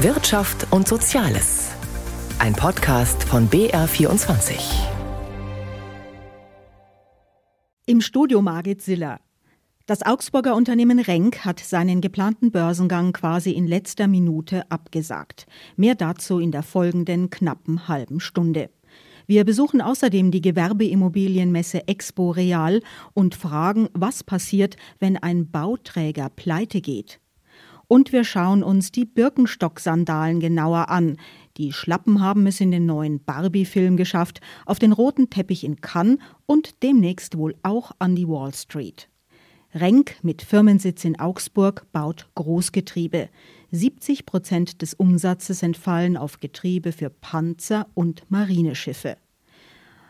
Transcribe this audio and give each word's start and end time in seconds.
Wirtschaft 0.00 0.70
und 0.72 0.86
Soziales. 0.86 1.70
Ein 2.38 2.52
Podcast 2.52 3.24
von 3.24 3.48
BR24. 3.48 4.58
Im 7.86 8.02
Studio 8.02 8.42
Margit 8.42 8.82
Siller. 8.82 9.20
Das 9.86 10.04
Augsburger 10.04 10.54
Unternehmen 10.54 10.98
Renk 10.98 11.46
hat 11.46 11.60
seinen 11.60 12.02
geplanten 12.02 12.50
Börsengang 12.50 13.14
quasi 13.14 13.52
in 13.52 13.66
letzter 13.66 14.06
Minute 14.06 14.70
abgesagt. 14.70 15.46
Mehr 15.76 15.94
dazu 15.94 16.40
in 16.40 16.52
der 16.52 16.62
folgenden 16.62 17.30
knappen 17.30 17.88
halben 17.88 18.20
Stunde. 18.20 18.68
Wir 19.26 19.46
besuchen 19.46 19.80
außerdem 19.80 20.30
die 20.30 20.42
Gewerbeimmobilienmesse 20.42 21.88
Expo 21.88 22.32
Real 22.32 22.82
und 23.14 23.34
fragen, 23.34 23.88
was 23.94 24.22
passiert, 24.22 24.76
wenn 24.98 25.16
ein 25.16 25.50
Bauträger 25.50 26.28
pleite 26.28 26.82
geht. 26.82 27.18
Und 27.88 28.12
wir 28.12 28.24
schauen 28.24 28.62
uns 28.62 28.90
die 28.90 29.04
Birkenstock-Sandalen 29.04 30.40
genauer 30.40 30.88
an. 30.88 31.18
Die 31.56 31.72
Schlappen 31.72 32.20
haben 32.20 32.46
es 32.46 32.60
in 32.60 32.70
den 32.70 32.86
neuen 32.86 33.22
Barbie-Film 33.22 33.96
geschafft, 33.96 34.40
auf 34.64 34.78
den 34.78 34.92
roten 34.92 35.30
Teppich 35.30 35.64
in 35.64 35.80
Cannes 35.80 36.18
und 36.46 36.82
demnächst 36.82 37.36
wohl 37.38 37.54
auch 37.62 37.92
an 37.98 38.16
die 38.16 38.28
Wall 38.28 38.52
Street. 38.52 39.08
Renk 39.74 40.16
mit 40.22 40.42
Firmensitz 40.42 41.04
in 41.04 41.20
Augsburg 41.20 41.86
baut 41.92 42.28
Großgetriebe. 42.34 43.28
70 43.72 44.24
Prozent 44.24 44.80
des 44.80 44.94
Umsatzes 44.94 45.62
entfallen 45.62 46.16
auf 46.16 46.40
Getriebe 46.40 46.92
für 46.92 47.10
Panzer 47.10 47.86
und 47.94 48.30
Marineschiffe. 48.30 49.16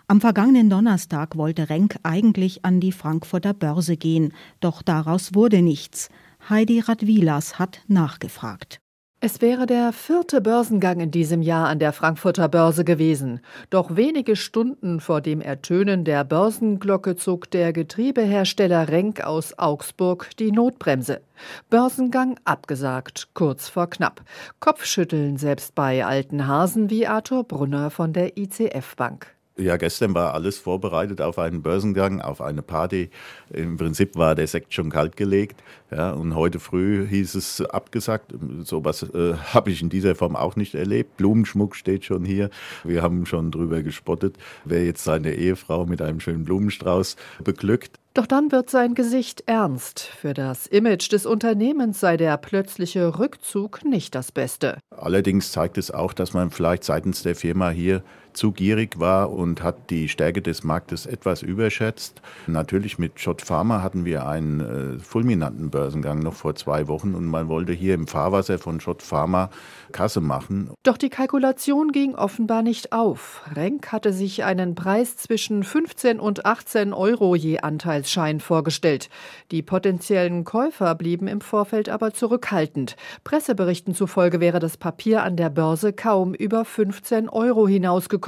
Am 0.09 0.21
vergangenen 0.21 0.71
Donnerstag 0.71 1.37
wollte 1.37 1.69
Renk 1.69 1.97
eigentlich 2.05 2.65
an 2.65 2.79
die 2.79 2.93
Frankfurter 2.93 3.55
Börse 3.55 3.97
gehen, 3.97 4.33
doch 4.61 4.83
daraus 4.83 5.35
wurde 5.35 5.63
nichts. 5.63 6.11
Heidi 6.49 6.79
Radwilas 6.79 7.59
hat 7.59 7.81
nachgefragt. 7.89 8.79
Es 9.19 9.41
wäre 9.41 9.67
der 9.67 9.93
vierte 9.93 10.41
Börsengang 10.41 11.01
in 11.01 11.11
diesem 11.11 11.43
Jahr 11.43 11.67
an 11.67 11.81
der 11.81 11.93
Frankfurter 11.93 12.49
Börse 12.49 12.85
gewesen. 12.85 13.41
Doch 13.69 13.97
wenige 13.97 14.37
Stunden 14.37 15.01
vor 15.01 15.21
dem 15.21 15.41
Ertönen 15.41 16.05
der 16.05 16.23
Börsenglocke 16.23 17.17
zog 17.17 17.51
der 17.51 17.73
Getriebehersteller 17.73 18.89
Renk 18.89 19.23
aus 19.23 19.59
Augsburg 19.59 20.31
die 20.39 20.53
Notbremse. 20.53 21.21
Börsengang 21.69 22.39
abgesagt, 22.45 23.31
kurz 23.35 23.69
vor 23.69 23.91
knapp. 23.91 24.23
Kopfschütteln 24.61 25.39
selbst 25.39 25.75
bei 25.75 26.07
alten 26.07 26.47
Hasen 26.47 26.91
wie 26.91 27.09
Arthur 27.09 27.43
Brunner 27.43 27.91
von 27.91 28.13
der 28.13 28.37
ICF 28.37 28.95
Bank. 28.95 29.36
Ja, 29.59 29.79
gestern 29.79 30.15
war 30.15 30.35
alles 30.35 30.59
vorbereitet 30.59 31.23
auf 31.23 31.39
einen 31.39 31.63
Börsengang, 31.63 32.21
auf 32.21 32.43
eine 32.43 32.61
Party. 32.61 33.09
Im 33.51 33.79
Prinzip 33.79 34.15
war 34.15 34.35
der 34.35 34.47
Sekt 34.47 34.75
schon 34.75 34.91
kaltgelegt. 34.91 35.63
Ja, 35.91 36.11
und 36.11 36.35
heute 36.35 36.61
früh 36.61 37.07
hieß 37.07 37.35
es 37.37 37.63
abgesagt. 37.63 38.35
So 38.65 38.85
was 38.85 39.03
äh, 39.03 39.35
habe 39.55 39.71
ich 39.71 39.81
in 39.81 39.89
dieser 39.89 40.15
Form 40.15 40.37
auch 40.37 40.57
nicht 40.57 40.75
erlebt. 40.75 41.17
Blumenschmuck 41.17 41.75
steht 41.75 42.05
schon 42.05 42.25
hier. 42.25 42.51
Wir 42.85 43.03
haben 43.03 43.25
schon 43.25 43.51
drüber 43.51 43.83
gespottet, 43.83 44.37
wer 44.67 44.85
jetzt 44.85 45.05
seine 45.05 45.35
Ehefrau 45.35 45.87
mit 45.87 46.03
einem 46.03 46.21
schönen 46.21 46.45
Blumenstrauß 46.45 47.17
beglückt. 47.43 47.99
Doch 48.17 48.27
dann 48.27 48.51
wird 48.51 48.71
sein 48.71 48.95
Gesicht 48.95 49.43
ernst. 49.45 50.01
Für 50.01 50.33
das 50.33 50.67
Image 50.67 51.13
des 51.13 51.27
Unternehmens 51.27 52.01
sei 52.01 52.17
der 52.17 52.39
plötzliche 52.39 53.19
Rückzug 53.19 53.85
nicht 53.85 54.15
das 54.15 54.33
Beste. 54.33 54.79
Allerdings 54.89 55.53
zeigt 55.53 55.77
es 55.77 55.91
auch, 55.91 56.15
dass 56.15 56.33
man 56.33 56.51
vielleicht 56.51 56.85
seitens 56.85 57.23
der 57.23 57.37
Firma 57.37 57.69
hier 57.69 58.03
zu 58.37 58.53
gierig 58.53 59.01
war 59.01 59.33
und 59.33 59.63
hat 59.63 59.91
die 59.91 60.09
Stärke 60.09 60.43
des 60.43 60.63
Marktes 60.63 61.07
etwas 61.07 61.43
überschätzt. 61.43 62.21
Natürlich 62.47 62.99
mit 62.99 63.19
Schott 63.19 63.43
Pharma 63.43 63.83
hatten 63.83 64.05
wir 64.05 64.27
einen 64.27 64.61
äh, 64.61 64.99
fulminanten 64.99 65.71
Börsengang 65.71 66.19
noch 66.19 66.35
vor 66.35 66.55
zwei 66.55 66.87
Wochen 66.87 67.15
und 67.15 67.27
man 67.27 67.49
wollte 67.49 67.73
hier 67.73 67.95
im 67.95 68.07
Fahrwasser 68.07 68.59
von 68.59 68.81
Schott 68.81 69.03
Pharma 69.03 69.51
Kasse 69.93 70.21
machen. 70.21 70.71
Doch 70.83 70.99
die 70.99 71.09
Kalkulation 71.09 71.93
ging 71.93 72.15
offenbar 72.15 72.63
nicht 72.63 72.93
auf. 72.93 73.43
Renk 73.55 73.93
hatte 73.93 74.13
sich 74.13 74.45
einen 74.45 74.75
Preis 74.75 75.17
zwischen 75.17 75.65
15 75.65 76.21
und 76.21 76.45
18 76.45 76.93
Euro 76.93 77.35
je 77.35 77.61
Anteilsschein 77.61 78.41
vorgestellt. 78.41 79.09
Die 79.51 79.63
potenziellen 79.63 80.45
Käufer 80.45 80.95
blieben 80.95 81.27
im 81.27 81.41
Vorfeld 81.41 81.89
aber 81.89 82.13
zurückhaltend. 82.13 82.97
Presseberichten 83.25 83.95
zufolge 83.95 84.41
wäre 84.41 84.59
das 84.59 84.77
Papier 84.77 85.23
an 85.23 85.37
der 85.37 85.49
Börse 85.49 85.93
kaum 85.93 86.35
über 86.35 86.65
15 86.65 87.29
Euro 87.29 87.67
hinausgekommen. 87.67 88.26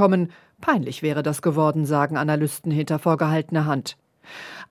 Peinlich 0.61 1.03
wäre 1.03 1.23
das 1.23 1.43
geworden, 1.43 1.87
sagen 1.87 2.17
Analysten 2.17 2.71
hinter 2.71 2.99
vorgehaltener 2.99 3.67
Hand. 3.67 3.97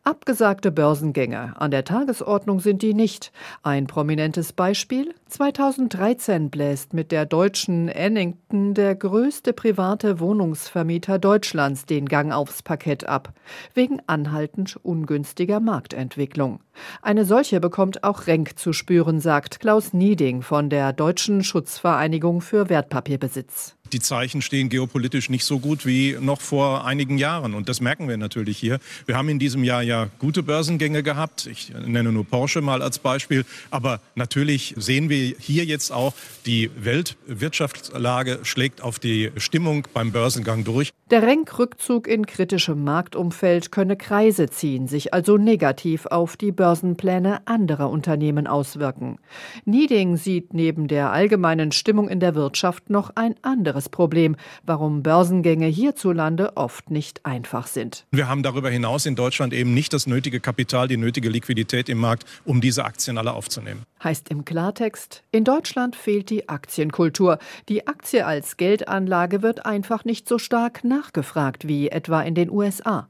Abgesagte 0.03 0.71
Börsengänge 0.71 1.59
an 1.59 1.71
der 1.71 1.83
Tagesordnung 1.83 2.61
sind 2.61 2.81
die 2.81 2.93
nicht. 2.93 3.33
Ein 3.61 3.87
prominentes 3.87 4.53
Beispiel 4.53 5.13
2013 5.25 6.49
bläst 6.49 6.93
mit 6.93 7.11
der 7.11 7.25
deutschen 7.25 7.89
Ennington 7.89 8.73
der 8.73 8.95
größte 8.95 9.51
private 9.51 10.21
Wohnungsvermieter 10.21 11.19
Deutschlands 11.19 11.85
den 11.85 12.05
Gang 12.05 12.31
aufs 12.31 12.63
Parkett 12.63 13.05
ab, 13.05 13.33
wegen 13.73 14.01
anhaltend 14.07 14.77
ungünstiger 14.81 15.59
Marktentwicklung. 15.59 16.61
Eine 17.01 17.25
solche 17.25 17.59
bekommt 17.59 18.05
auch 18.05 18.27
Renk 18.27 18.57
zu 18.57 18.71
spüren, 18.71 19.19
sagt 19.19 19.59
Klaus 19.59 19.91
Nieding 19.91 20.41
von 20.41 20.69
der 20.69 20.93
Deutschen 20.93 21.43
Schutzvereinigung 21.43 22.39
für 22.39 22.69
Wertpapierbesitz. 22.69 23.76
Die 23.93 23.99
Zeichen 23.99 24.41
stehen 24.41 24.69
geopolitisch 24.69 25.29
nicht 25.29 25.45
so 25.45 25.59
gut 25.59 25.85
wie 25.85 26.17
noch 26.19 26.41
vor 26.41 26.85
einigen 26.85 27.17
Jahren. 27.17 27.53
Und 27.53 27.69
das 27.69 27.81
merken 27.81 28.07
wir 28.07 28.17
natürlich 28.17 28.57
hier. 28.57 28.79
Wir 29.05 29.15
haben 29.15 29.29
in 29.29 29.39
diesem 29.39 29.63
Jahr 29.63 29.81
ja 29.81 30.09
gute 30.19 30.43
Börsengänge 30.43 31.03
gehabt. 31.03 31.45
Ich 31.47 31.71
nenne 31.85 32.11
nur 32.11 32.25
Porsche 32.25 32.61
mal 32.61 32.81
als 32.81 32.99
Beispiel. 32.99 33.45
Aber 33.71 33.99
natürlich 34.15 34.73
sehen 34.77 35.09
wir 35.09 35.35
hier 35.39 35.65
jetzt 35.65 35.91
auch, 35.91 36.13
die 36.45 36.69
Weltwirtschaftslage 36.77 38.39
schlägt 38.43 38.81
auf 38.81 38.99
die 38.99 39.31
Stimmung 39.37 39.87
beim 39.93 40.11
Börsengang 40.11 40.63
durch. 40.63 40.91
Der 41.09 41.23
Renk-Rückzug 41.23 42.05
in 42.05 42.25
kritischem 42.25 42.83
Marktumfeld 42.83 43.71
könne 43.71 43.95
Kreise 43.95 44.49
ziehen, 44.49 44.89
sich 44.89 45.13
also 45.13 45.37
negativ 45.37 46.05
auf 46.05 46.35
die 46.35 46.51
Börsenpläne 46.51 47.47
anderer 47.47 47.89
Unternehmen 47.89 48.45
auswirken. 48.45 49.17
Nieding 49.63 50.17
sieht 50.17 50.53
neben 50.53 50.89
der 50.89 51.13
allgemeinen 51.13 51.71
Stimmung 51.71 52.09
in 52.09 52.19
der 52.19 52.35
Wirtschaft 52.35 52.89
noch 52.89 53.11
ein 53.15 53.35
anderes 53.41 53.76
Problem, 53.89 54.35
warum 54.65 55.03
Börsengänge 55.03 55.67
hierzulande 55.67 56.57
oft 56.57 56.89
nicht 56.91 57.25
einfach 57.25 57.67
sind. 57.67 58.05
Wir 58.11 58.27
haben 58.27 58.43
darüber 58.43 58.69
hinaus 58.69 59.05
in 59.05 59.15
Deutschland 59.15 59.53
eben 59.53 59.73
nicht 59.73 59.93
das 59.93 60.07
nötige 60.07 60.39
Kapital, 60.39 60.87
die 60.87 60.97
nötige 60.97 61.29
Liquidität 61.29 61.89
im 61.89 61.99
Markt, 61.99 62.25
um 62.45 62.61
diese 62.61 62.85
Aktien 62.85 63.17
alle 63.17 63.33
aufzunehmen. 63.33 63.83
Heißt 64.03 64.29
im 64.29 64.45
Klartext, 64.45 65.23
in 65.31 65.43
Deutschland 65.43 65.95
fehlt 65.95 66.29
die 66.29 66.49
Aktienkultur. 66.49 67.39
Die 67.69 67.87
Aktie 67.87 68.25
als 68.25 68.57
Geldanlage 68.57 69.41
wird 69.41 69.65
einfach 69.65 70.05
nicht 70.05 70.27
so 70.27 70.37
stark 70.37 70.83
nachgefragt 70.83 71.67
wie 71.67 71.89
etwa 71.89 72.21
in 72.21 72.35
den 72.35 72.49
USA. 72.49 73.07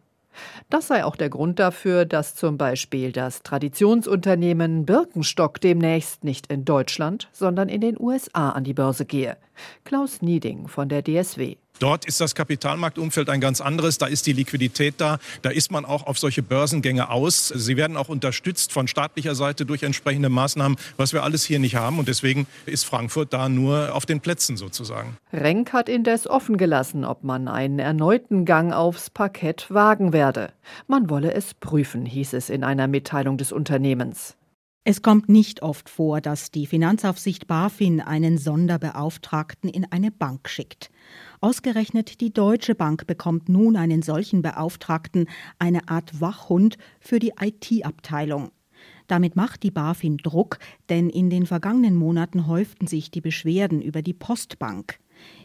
Das 0.69 0.87
sei 0.87 1.03
auch 1.03 1.15
der 1.15 1.29
Grund 1.29 1.59
dafür, 1.59 2.05
dass 2.05 2.35
zum 2.35 2.57
Beispiel 2.57 3.11
das 3.11 3.43
Traditionsunternehmen 3.43 4.85
Birkenstock 4.85 5.61
demnächst 5.61 6.23
nicht 6.23 6.47
in 6.47 6.65
Deutschland, 6.65 7.29
sondern 7.31 7.69
in 7.69 7.81
den 7.81 7.99
USA 7.99 8.49
an 8.49 8.63
die 8.63 8.73
Börse 8.73 9.05
gehe. 9.05 9.37
Klaus 9.85 10.21
Nieding 10.21 10.67
von 10.67 10.89
der 10.89 11.03
DSW. 11.03 11.57
Dort 11.79 12.05
ist 12.05 12.19
das 12.19 12.33
Kapitalmarktumfeld 12.33 13.29
ein 13.29 13.41
ganz 13.41 13.61
anderes. 13.61 13.97
Da 13.97 14.07
ist 14.07 14.25
die 14.25 14.33
Liquidität 14.33 14.95
da. 14.97 15.19
Da 15.41 15.49
ist 15.49 15.71
man 15.71 15.85
auch 15.85 16.07
auf 16.07 16.17
solche 16.17 16.41
Börsengänge 16.41 17.09
aus. 17.09 17.47
Sie 17.49 17.77
werden 17.77 17.97
auch 17.97 18.09
unterstützt 18.09 18.71
von 18.71 18.87
staatlicher 18.87 19.35
Seite 19.35 19.65
durch 19.65 19.83
entsprechende 19.83 20.29
Maßnahmen, 20.29 20.77
was 20.97 21.13
wir 21.13 21.23
alles 21.23 21.43
hier 21.45 21.59
nicht 21.59 21.75
haben. 21.75 21.99
Und 21.99 22.07
deswegen 22.07 22.47
ist 22.65 22.85
Frankfurt 22.85 23.33
da 23.33 23.49
nur 23.49 23.93
auf 23.93 24.05
den 24.05 24.21
Plätzen 24.21 24.57
sozusagen. 24.57 25.17
Renk 25.31 25.73
hat 25.73 25.89
indes 25.89 26.27
offen 26.27 26.57
gelassen, 26.57 27.05
ob 27.05 27.23
man 27.23 27.47
einen 27.47 27.79
erneuten 27.79 28.45
Gang 28.45 28.73
aufs 28.73 29.09
Parkett 29.09 29.67
wagen 29.69 30.13
werde. 30.13 30.51
Man 30.87 31.09
wolle 31.09 31.33
es 31.33 31.53
prüfen, 31.53 32.05
hieß 32.05 32.33
es 32.33 32.49
in 32.49 32.63
einer 32.63 32.87
Mitteilung 32.87 33.37
des 33.37 33.51
Unternehmens. 33.51 34.35
Es 34.89 35.01
kommt 35.01 35.27
nicht 35.27 35.63
oft 35.63 35.89
vor, 35.89 36.21
dass 36.21 36.49
die 36.49 36.65
Finanzaufsicht 36.65 37.45
BaFin 37.45 37.99
einen 37.99 38.37
Sonderbeauftragten 38.37 39.69
in 39.69 39.85
eine 39.91 40.11
Bank 40.11 40.47
schickt. 40.47 40.91
Ausgerechnet 41.39 42.19
die 42.19 42.33
Deutsche 42.33 42.73
Bank 42.73 43.05
bekommt 43.05 43.47
nun 43.47 43.75
einen 43.75 44.01
solchen 44.01 44.41
Beauftragten, 44.41 45.27
eine 45.59 45.87
Art 45.87 46.19
Wachhund 46.19 46.77
für 46.99 47.19
die 47.19 47.33
IT-Abteilung. 47.39 48.51
Damit 49.07 49.35
macht 49.35 49.63
die 49.63 49.71
BaFin 49.71 50.17
Druck, 50.17 50.57
denn 50.89 51.09
in 51.09 51.29
den 51.29 51.45
vergangenen 51.45 51.95
Monaten 51.95 52.47
häuften 52.47 52.87
sich 52.87 53.11
die 53.11 53.21
Beschwerden 53.21 53.81
über 53.81 54.01
die 54.01 54.13
Postbank. 54.13 54.99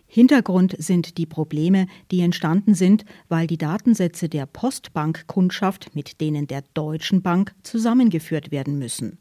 Hintergrund 0.06 0.74
sind 0.78 1.16
die 1.16 1.26
Probleme, 1.26 1.86
die 2.10 2.20
entstanden 2.20 2.74
sind, 2.74 3.04
weil 3.28 3.46
die 3.46 3.58
Datensätze 3.58 4.28
der 4.28 4.46
Postbank-Kundschaft 4.46 5.94
mit 5.94 6.20
denen 6.20 6.46
der 6.46 6.62
Deutschen 6.74 7.22
Bank 7.22 7.54
zusammengeführt 7.62 8.50
werden 8.50 8.78
müssen. 8.78 9.18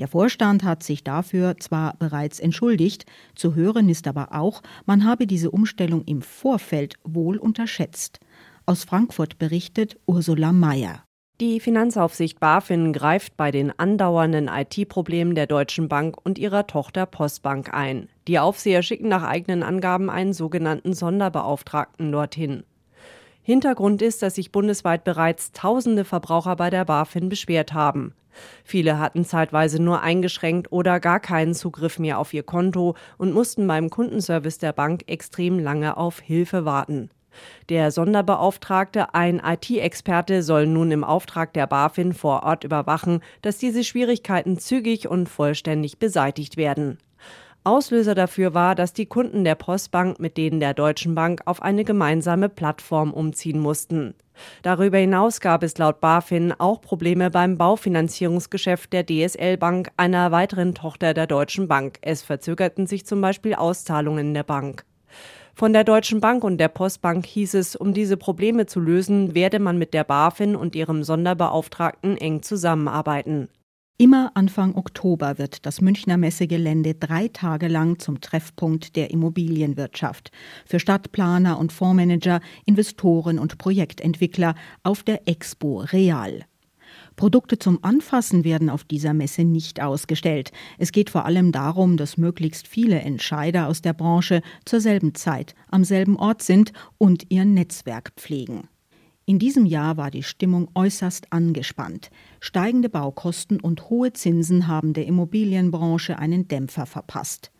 Der 0.00 0.08
Vorstand 0.08 0.62
hat 0.62 0.82
sich 0.82 1.04
dafür 1.04 1.56
zwar 1.58 1.96
bereits 1.98 2.40
entschuldigt, 2.40 3.06
zu 3.34 3.54
hören 3.54 3.88
ist 3.88 4.06
aber 4.06 4.34
auch, 4.34 4.62
man 4.84 5.04
habe 5.04 5.26
diese 5.26 5.50
Umstellung 5.50 6.04
im 6.04 6.22
Vorfeld 6.22 6.94
wohl 7.04 7.38
unterschätzt. 7.38 8.20
Aus 8.66 8.84
Frankfurt 8.84 9.38
berichtet 9.38 9.98
Ursula 10.06 10.52
Mayer. 10.52 11.02
Die 11.40 11.60
Finanzaufsicht 11.60 12.40
BaFin 12.40 12.94
greift 12.94 13.36
bei 13.36 13.50
den 13.50 13.78
andauernden 13.78 14.48
IT-Problemen 14.48 15.34
der 15.34 15.46
Deutschen 15.46 15.86
Bank 15.86 16.16
und 16.24 16.38
ihrer 16.38 16.66
Tochter 16.66 17.04
Postbank 17.04 17.74
ein. 17.74 18.08
Die 18.26 18.38
Aufseher 18.38 18.82
schicken 18.82 19.08
nach 19.08 19.22
eigenen 19.22 19.62
Angaben 19.62 20.08
einen 20.08 20.32
sogenannten 20.32 20.94
Sonderbeauftragten 20.94 22.10
dorthin. 22.10 22.64
Hintergrund 23.46 24.02
ist, 24.02 24.22
dass 24.22 24.34
sich 24.34 24.50
bundesweit 24.50 25.04
bereits 25.04 25.52
tausende 25.52 26.04
Verbraucher 26.04 26.56
bei 26.56 26.68
der 26.68 26.84
BaFin 26.84 27.28
beschwert 27.28 27.72
haben. 27.72 28.12
Viele 28.64 28.98
hatten 28.98 29.24
zeitweise 29.24 29.80
nur 29.80 30.00
eingeschränkt 30.00 30.72
oder 30.72 30.98
gar 30.98 31.20
keinen 31.20 31.54
Zugriff 31.54 32.00
mehr 32.00 32.18
auf 32.18 32.34
ihr 32.34 32.42
Konto 32.42 32.96
und 33.18 33.32
mussten 33.32 33.64
beim 33.68 33.88
Kundenservice 33.88 34.58
der 34.58 34.72
Bank 34.72 35.04
extrem 35.06 35.60
lange 35.60 35.96
auf 35.96 36.18
Hilfe 36.18 36.64
warten. 36.64 37.08
Der 37.68 37.92
Sonderbeauftragte, 37.92 39.14
ein 39.14 39.40
IT-Experte, 39.44 40.42
soll 40.42 40.66
nun 40.66 40.90
im 40.90 41.04
Auftrag 41.04 41.52
der 41.52 41.68
BaFin 41.68 42.14
vor 42.14 42.42
Ort 42.42 42.64
überwachen, 42.64 43.20
dass 43.42 43.58
diese 43.58 43.84
Schwierigkeiten 43.84 44.58
zügig 44.58 45.06
und 45.06 45.28
vollständig 45.28 46.00
beseitigt 46.00 46.56
werden. 46.56 46.98
Auslöser 47.66 48.14
dafür 48.14 48.54
war, 48.54 48.76
dass 48.76 48.92
die 48.92 49.06
Kunden 49.06 49.42
der 49.42 49.56
Postbank 49.56 50.20
mit 50.20 50.36
denen 50.36 50.60
der 50.60 50.72
Deutschen 50.72 51.16
Bank 51.16 51.42
auf 51.46 51.60
eine 51.60 51.82
gemeinsame 51.82 52.48
Plattform 52.48 53.12
umziehen 53.12 53.58
mussten. 53.58 54.14
Darüber 54.62 54.98
hinaus 54.98 55.40
gab 55.40 55.64
es 55.64 55.76
laut 55.76 56.00
BaFin 56.00 56.52
auch 56.52 56.80
Probleme 56.80 57.30
beim 57.30 57.58
Baufinanzierungsgeschäft 57.58 58.92
der 58.92 59.04
DSL 59.04 59.56
Bank, 59.56 59.90
einer 59.96 60.30
weiteren 60.30 60.74
Tochter 60.74 61.12
der 61.12 61.26
Deutschen 61.26 61.66
Bank. 61.66 61.98
Es 62.02 62.22
verzögerten 62.22 62.86
sich 62.86 63.04
zum 63.04 63.20
Beispiel 63.20 63.54
Auszahlungen 63.54 64.32
der 64.32 64.44
Bank. 64.44 64.84
Von 65.54 65.72
der 65.72 65.84
Deutschen 65.84 66.20
Bank 66.20 66.44
und 66.44 66.58
der 66.58 66.68
Postbank 66.68 67.26
hieß 67.26 67.54
es, 67.54 67.74
um 67.74 67.94
diese 67.94 68.16
Probleme 68.16 68.66
zu 68.66 68.78
lösen, 68.78 69.34
werde 69.34 69.58
man 69.58 69.78
mit 69.78 69.92
der 69.92 70.04
BaFin 70.04 70.54
und 70.54 70.76
ihrem 70.76 71.02
Sonderbeauftragten 71.02 72.16
eng 72.18 72.42
zusammenarbeiten. 72.42 73.48
Immer 73.98 74.32
Anfang 74.34 74.74
Oktober 74.74 75.38
wird 75.38 75.64
das 75.64 75.80
Münchner 75.80 76.18
Messegelände 76.18 76.92
drei 76.92 77.28
Tage 77.28 77.66
lang 77.66 77.98
zum 77.98 78.20
Treffpunkt 78.20 78.94
der 78.94 79.10
Immobilienwirtschaft. 79.10 80.32
Für 80.66 80.78
Stadtplaner 80.78 81.58
und 81.58 81.72
Fondsmanager, 81.72 82.42
Investoren 82.66 83.38
und 83.38 83.56
Projektentwickler 83.56 84.54
auf 84.82 85.02
der 85.02 85.26
Expo 85.26 85.78
Real. 85.78 86.44
Produkte 87.16 87.58
zum 87.58 87.82
Anfassen 87.82 88.44
werden 88.44 88.68
auf 88.68 88.84
dieser 88.84 89.14
Messe 89.14 89.44
nicht 89.44 89.80
ausgestellt. 89.80 90.52
Es 90.76 90.92
geht 90.92 91.08
vor 91.08 91.24
allem 91.24 91.50
darum, 91.50 91.96
dass 91.96 92.18
möglichst 92.18 92.68
viele 92.68 93.00
Entscheider 93.00 93.66
aus 93.66 93.80
der 93.80 93.94
Branche 93.94 94.42
zur 94.66 94.82
selben 94.82 95.14
Zeit 95.14 95.54
am 95.70 95.84
selben 95.84 96.16
Ort 96.18 96.42
sind 96.42 96.74
und 96.98 97.30
ihr 97.30 97.46
Netzwerk 97.46 98.12
pflegen. 98.16 98.68
In 99.28 99.40
diesem 99.40 99.66
Jahr 99.66 99.96
war 99.96 100.12
die 100.12 100.22
Stimmung 100.22 100.68
äußerst 100.76 101.32
angespannt. 101.32 102.10
Steigende 102.46 102.88
Baukosten 102.88 103.58
und 103.58 103.90
hohe 103.90 104.12
Zinsen 104.12 104.68
haben 104.68 104.92
der 104.92 105.04
Immobilienbranche 105.06 106.16
einen 106.20 106.46
Dämpfer 106.46 106.86
verpasst. 106.86 107.50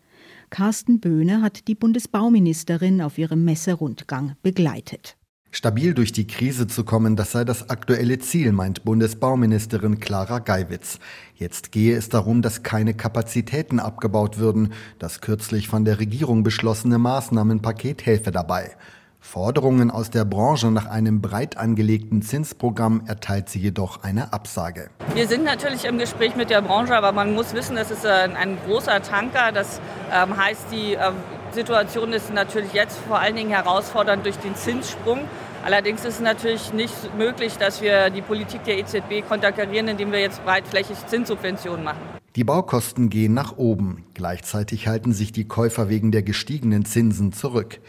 Carsten 0.49 1.01
Böhne 1.01 1.41
hat 1.41 1.67
die 1.67 1.75
Bundesbauministerin 1.75 3.01
auf 3.01 3.17
ihrem 3.17 3.43
Messerundgang 3.43 4.37
begleitet. 4.43 5.17
Stabil 5.51 5.93
durch 5.93 6.13
die 6.13 6.25
Krise 6.25 6.67
zu 6.67 6.85
kommen, 6.85 7.17
das 7.17 7.33
sei 7.33 7.43
das 7.43 7.69
aktuelle 7.69 8.17
Ziel, 8.19 8.53
meint 8.53 8.85
Bundesbauministerin 8.85 9.99
Clara 9.99 10.39
Geiwitz. 10.39 10.99
Jetzt 11.35 11.73
gehe 11.73 11.97
es 11.97 12.07
darum, 12.07 12.41
dass 12.41 12.63
keine 12.63 12.93
Kapazitäten 12.93 13.81
abgebaut 13.81 14.37
würden. 14.37 14.71
Das 14.99 15.19
kürzlich 15.19 15.67
von 15.67 15.83
der 15.83 15.99
Regierung 15.99 16.43
beschlossene 16.43 16.97
Maßnahmenpaket 16.97 18.05
helfe 18.05 18.31
dabei. 18.31 18.77
Forderungen 19.19 19.91
aus 19.91 20.09
der 20.09 20.25
Branche 20.25 20.71
nach 20.71 20.85
einem 20.85 21.21
breit 21.21 21.57
angelegten 21.57 22.21
Zinsprogramm 22.21 23.03
erteilt 23.07 23.49
sie 23.49 23.59
jedoch 23.59 24.03
eine 24.03 24.33
Absage. 24.33 24.89
Wir 25.13 25.27
sind 25.27 25.43
natürlich 25.43 25.85
im 25.85 25.97
Gespräch 25.97 26.35
mit 26.35 26.49
der 26.49 26.61
Branche, 26.61 26.95
aber 26.95 27.11
man 27.11 27.33
muss 27.33 27.53
wissen, 27.53 27.75
das 27.75 27.91
ist 27.91 28.05
ein, 28.05 28.57
großer 28.65 29.01
Tanker. 29.01 29.51
Das 29.51 29.81
ähm, 30.13 30.37
heißt, 30.37 30.67
die 30.71 30.93
äh, 30.93 31.11
Situation 31.51 32.13
ist 32.13 32.33
natürlich 32.33 32.73
jetzt 32.73 32.97
vor 33.07 33.19
allen 33.19 33.35
Dingen 33.35 33.51
herausfordernd 33.51 34.25
durch 34.25 34.37
den 34.37 34.55
Zinssprung. 34.55 35.21
Allerdings 35.65 36.05
ist 36.05 36.15
es 36.15 36.19
natürlich 36.21 36.71
nicht 36.71 36.95
möglich, 37.17 37.57
dass 37.57 37.81
wir 37.81 38.09
die 38.09 38.21
Politik 38.21 38.63
der 38.63 38.77
EZB 38.77 39.27
konterkarieren, 39.27 39.87
indem 39.87 40.11
wir 40.11 40.19
jetzt 40.19 40.43
breitflächig 40.45 40.97
Zinssubventionen 41.07 41.83
machen. 41.83 41.99
Die 42.37 42.43
Baukosten 42.43 43.09
gehen 43.09 43.33
nach 43.33 43.57
oben. 43.57 44.05
Gleichzeitig 44.13 44.87
halten 44.87 45.11
sich 45.11 45.31
die 45.31 45.47
Käufer 45.47 45.89
wegen 45.89 46.11
der 46.11 46.21
gestiegenen 46.21 46.85
Zinsen 46.85 47.33
zurück. 47.33 47.79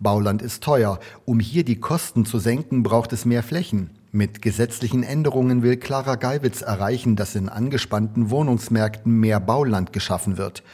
Bauland 0.00 0.42
ist 0.42 0.62
teuer. 0.62 0.98
Um 1.26 1.40
hier 1.40 1.64
die 1.64 1.78
Kosten 1.78 2.24
zu 2.24 2.38
senken, 2.38 2.82
braucht 2.82 3.12
es 3.12 3.24
mehr 3.24 3.42
Flächen. 3.42 3.90
Mit 4.12 4.42
gesetzlichen 4.42 5.02
Änderungen 5.02 5.62
will 5.62 5.76
Clara 5.76 6.16
Geiwitz 6.16 6.62
erreichen, 6.62 7.14
dass 7.14 7.36
in 7.36 7.48
angespannten 7.48 8.30
Wohnungsmärkten 8.30 9.12
mehr 9.20 9.38
Bauland 9.38 9.92
geschaffen 9.92 10.38
wird. 10.38 10.64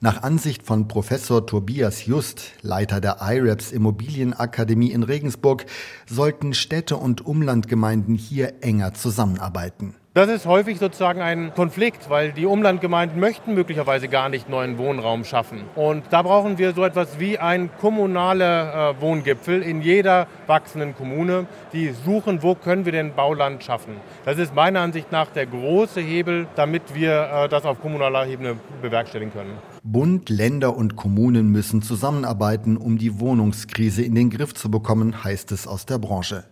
Nach 0.00 0.22
Ansicht 0.22 0.62
von 0.62 0.86
Professor 0.86 1.46
Tobias 1.46 2.04
Just, 2.04 2.52
Leiter 2.60 3.00
der 3.00 3.18
IREPS 3.22 3.72
Immobilienakademie 3.72 4.92
in 4.92 5.02
Regensburg, 5.02 5.64
sollten 6.06 6.52
Städte 6.52 6.98
und 6.98 7.24
Umlandgemeinden 7.24 8.14
hier 8.14 8.62
enger 8.62 8.92
zusammenarbeiten. 8.92 9.94
Das 10.14 10.28
ist 10.28 10.46
häufig 10.46 10.78
sozusagen 10.78 11.20
ein 11.20 11.52
Konflikt, 11.54 12.08
weil 12.08 12.30
die 12.30 12.46
Umlandgemeinden 12.46 13.18
möchten 13.18 13.52
möglicherweise 13.52 14.06
gar 14.06 14.28
nicht 14.28 14.48
neuen 14.48 14.78
Wohnraum 14.78 15.24
schaffen. 15.24 15.62
Und 15.74 16.04
da 16.10 16.22
brauchen 16.22 16.56
wir 16.56 16.72
so 16.72 16.84
etwas 16.84 17.18
wie 17.18 17.40
ein 17.40 17.68
kommunaler 17.80 18.92
äh, 18.96 19.00
Wohngipfel 19.00 19.60
in 19.60 19.82
jeder 19.82 20.28
wachsenden 20.46 20.94
Kommune, 20.94 21.48
die 21.72 21.92
suchen, 22.04 22.44
wo 22.44 22.54
können 22.54 22.84
wir 22.84 22.92
denn 22.92 23.12
Bauland 23.16 23.64
schaffen. 23.64 23.94
Das 24.24 24.38
ist 24.38 24.54
meiner 24.54 24.82
Ansicht 24.82 25.10
nach 25.10 25.26
der 25.32 25.46
große 25.46 26.00
Hebel, 26.00 26.46
damit 26.54 26.94
wir 26.94 27.10
äh, 27.10 27.48
das 27.48 27.64
auf 27.64 27.80
kommunaler 27.80 28.28
Ebene 28.28 28.54
bewerkstelligen 28.82 29.32
können. 29.32 29.58
Bund, 29.82 30.30
Länder 30.30 30.76
und 30.76 30.94
Kommunen 30.94 31.48
müssen 31.48 31.82
zusammenarbeiten, 31.82 32.76
um 32.76 32.98
die 32.98 33.18
Wohnungskrise 33.18 34.04
in 34.04 34.14
den 34.14 34.30
Griff 34.30 34.54
zu 34.54 34.70
bekommen, 34.70 35.24
heißt 35.24 35.50
es 35.50 35.66
aus 35.66 35.86
der 35.86 35.98
Branche. 35.98 36.44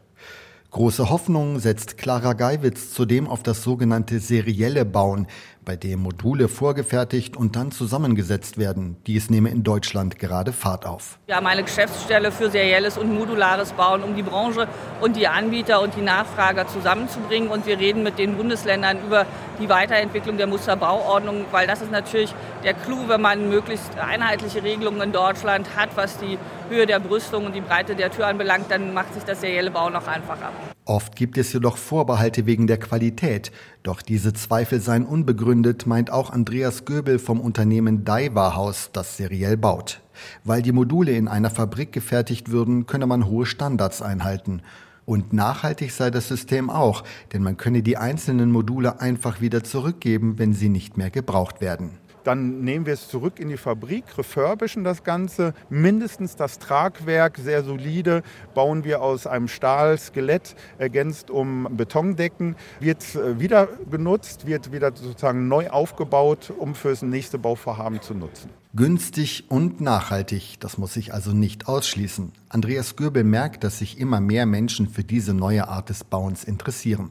Große 0.72 1.10
Hoffnung 1.10 1.58
setzt 1.58 1.98
Clara 1.98 2.32
Geiwitz 2.32 2.94
zudem 2.94 3.28
auf 3.28 3.42
das 3.42 3.62
sogenannte 3.62 4.20
serielle 4.20 4.86
Bauen, 4.86 5.26
bei 5.64 5.76
dem 5.76 6.00
Module 6.00 6.48
vorgefertigt 6.48 7.36
und 7.36 7.56
dann 7.56 7.70
zusammengesetzt 7.70 8.58
werden. 8.58 8.96
Dies 9.06 9.30
nehme 9.30 9.50
in 9.50 9.62
Deutschland 9.62 10.18
gerade 10.18 10.52
Fahrt 10.52 10.86
auf. 10.86 11.18
Wir 11.26 11.36
haben 11.36 11.46
eine 11.46 11.62
Geschäftsstelle 11.62 12.32
für 12.32 12.50
serielles 12.50 12.98
und 12.98 13.14
modulares 13.14 13.72
Bauen, 13.72 14.02
um 14.02 14.16
die 14.16 14.22
Branche 14.22 14.66
und 15.00 15.16
die 15.16 15.28
Anbieter 15.28 15.80
und 15.80 15.94
die 15.96 16.02
Nachfrager 16.02 16.66
zusammenzubringen. 16.66 17.48
Und 17.48 17.66
wir 17.66 17.78
reden 17.78 18.02
mit 18.02 18.18
den 18.18 18.36
Bundesländern 18.36 18.98
über 19.04 19.26
die 19.60 19.68
Weiterentwicklung 19.68 20.36
der 20.36 20.46
Musterbauordnung, 20.46 21.44
weil 21.52 21.66
das 21.66 21.80
ist 21.82 21.92
natürlich 21.92 22.34
der 22.64 22.74
Clou, 22.74 23.08
wenn 23.08 23.20
man 23.20 23.48
möglichst 23.48 23.96
einheitliche 23.98 24.62
Regelungen 24.62 25.00
in 25.00 25.12
Deutschland 25.12 25.76
hat, 25.76 25.90
was 25.96 26.18
die 26.18 26.38
Höhe 26.68 26.86
der 26.86 26.98
Brüstung 27.00 27.46
und 27.46 27.54
die 27.54 27.60
Breite 27.60 27.94
der 27.94 28.10
Tür 28.10 28.26
anbelangt, 28.26 28.70
dann 28.70 28.94
macht 28.94 29.14
sich 29.14 29.24
das 29.24 29.40
serielle 29.40 29.70
Bauen 29.70 29.94
auch 29.94 30.06
einfacher. 30.06 30.50
Oft 30.84 31.14
gibt 31.14 31.38
es 31.38 31.52
jedoch 31.52 31.76
Vorbehalte 31.76 32.44
wegen 32.46 32.66
der 32.66 32.78
Qualität. 32.78 33.52
Doch 33.84 34.02
diese 34.02 34.32
Zweifel 34.32 34.80
seien 34.80 35.06
unbegründet, 35.06 35.51
meint 35.86 36.10
auch 36.10 36.30
Andreas 36.30 36.84
Göbel 36.84 37.18
vom 37.18 37.40
Unternehmen 37.40 38.04
Daiwa 38.04 38.54
Haus, 38.54 38.90
das 38.92 39.16
seriell 39.16 39.56
baut. 39.56 40.00
Weil 40.44 40.62
die 40.62 40.72
Module 40.72 41.12
in 41.12 41.28
einer 41.28 41.50
Fabrik 41.50 41.92
gefertigt 41.92 42.50
würden, 42.50 42.86
könne 42.86 43.06
man 43.06 43.26
hohe 43.26 43.46
Standards 43.46 44.02
einhalten. 44.02 44.62
Und 45.04 45.32
nachhaltig 45.32 45.92
sei 45.92 46.10
das 46.10 46.28
System 46.28 46.70
auch, 46.70 47.02
denn 47.32 47.42
man 47.42 47.56
könne 47.56 47.82
die 47.82 47.96
einzelnen 47.96 48.50
Module 48.50 49.00
einfach 49.00 49.40
wieder 49.40 49.64
zurückgeben, 49.64 50.38
wenn 50.38 50.52
sie 50.52 50.68
nicht 50.68 50.96
mehr 50.96 51.10
gebraucht 51.10 51.60
werden. 51.60 51.90
Dann 52.24 52.62
nehmen 52.62 52.86
wir 52.86 52.94
es 52.94 53.08
zurück 53.08 53.40
in 53.40 53.48
die 53.48 53.56
Fabrik, 53.56 54.04
refurbischen 54.16 54.84
das 54.84 55.02
Ganze, 55.04 55.54
mindestens 55.70 56.36
das 56.36 56.58
Tragwerk 56.58 57.38
sehr 57.38 57.64
solide, 57.64 58.22
bauen 58.54 58.84
wir 58.84 59.02
aus 59.02 59.26
einem 59.26 59.48
Stahlskelett, 59.48 60.54
ergänzt 60.78 61.30
um 61.30 61.68
Betondecken, 61.76 62.56
wird 62.80 63.14
äh, 63.14 63.40
wieder 63.40 63.66
benutzt, 63.90 64.46
wird 64.46 64.72
wieder 64.72 64.92
sozusagen 64.94 65.48
neu 65.48 65.70
aufgebaut, 65.70 66.52
um 66.56 66.74
fürs 66.74 67.02
nächste 67.02 67.38
Bauvorhaben 67.38 68.00
zu 68.00 68.14
nutzen. 68.14 68.50
Günstig 68.74 69.44
und 69.48 69.80
nachhaltig, 69.80 70.58
das 70.60 70.78
muss 70.78 70.94
sich 70.94 71.12
also 71.12 71.32
nicht 71.32 71.68
ausschließen. 71.68 72.32
Andreas 72.48 72.96
Göbel 72.96 73.24
merkt, 73.24 73.64
dass 73.64 73.78
sich 73.78 73.98
immer 73.98 74.20
mehr 74.20 74.46
Menschen 74.46 74.88
für 74.88 75.04
diese 75.04 75.34
neue 75.34 75.68
Art 75.68 75.90
des 75.90 76.04
Bauens 76.04 76.44
interessieren 76.44 77.10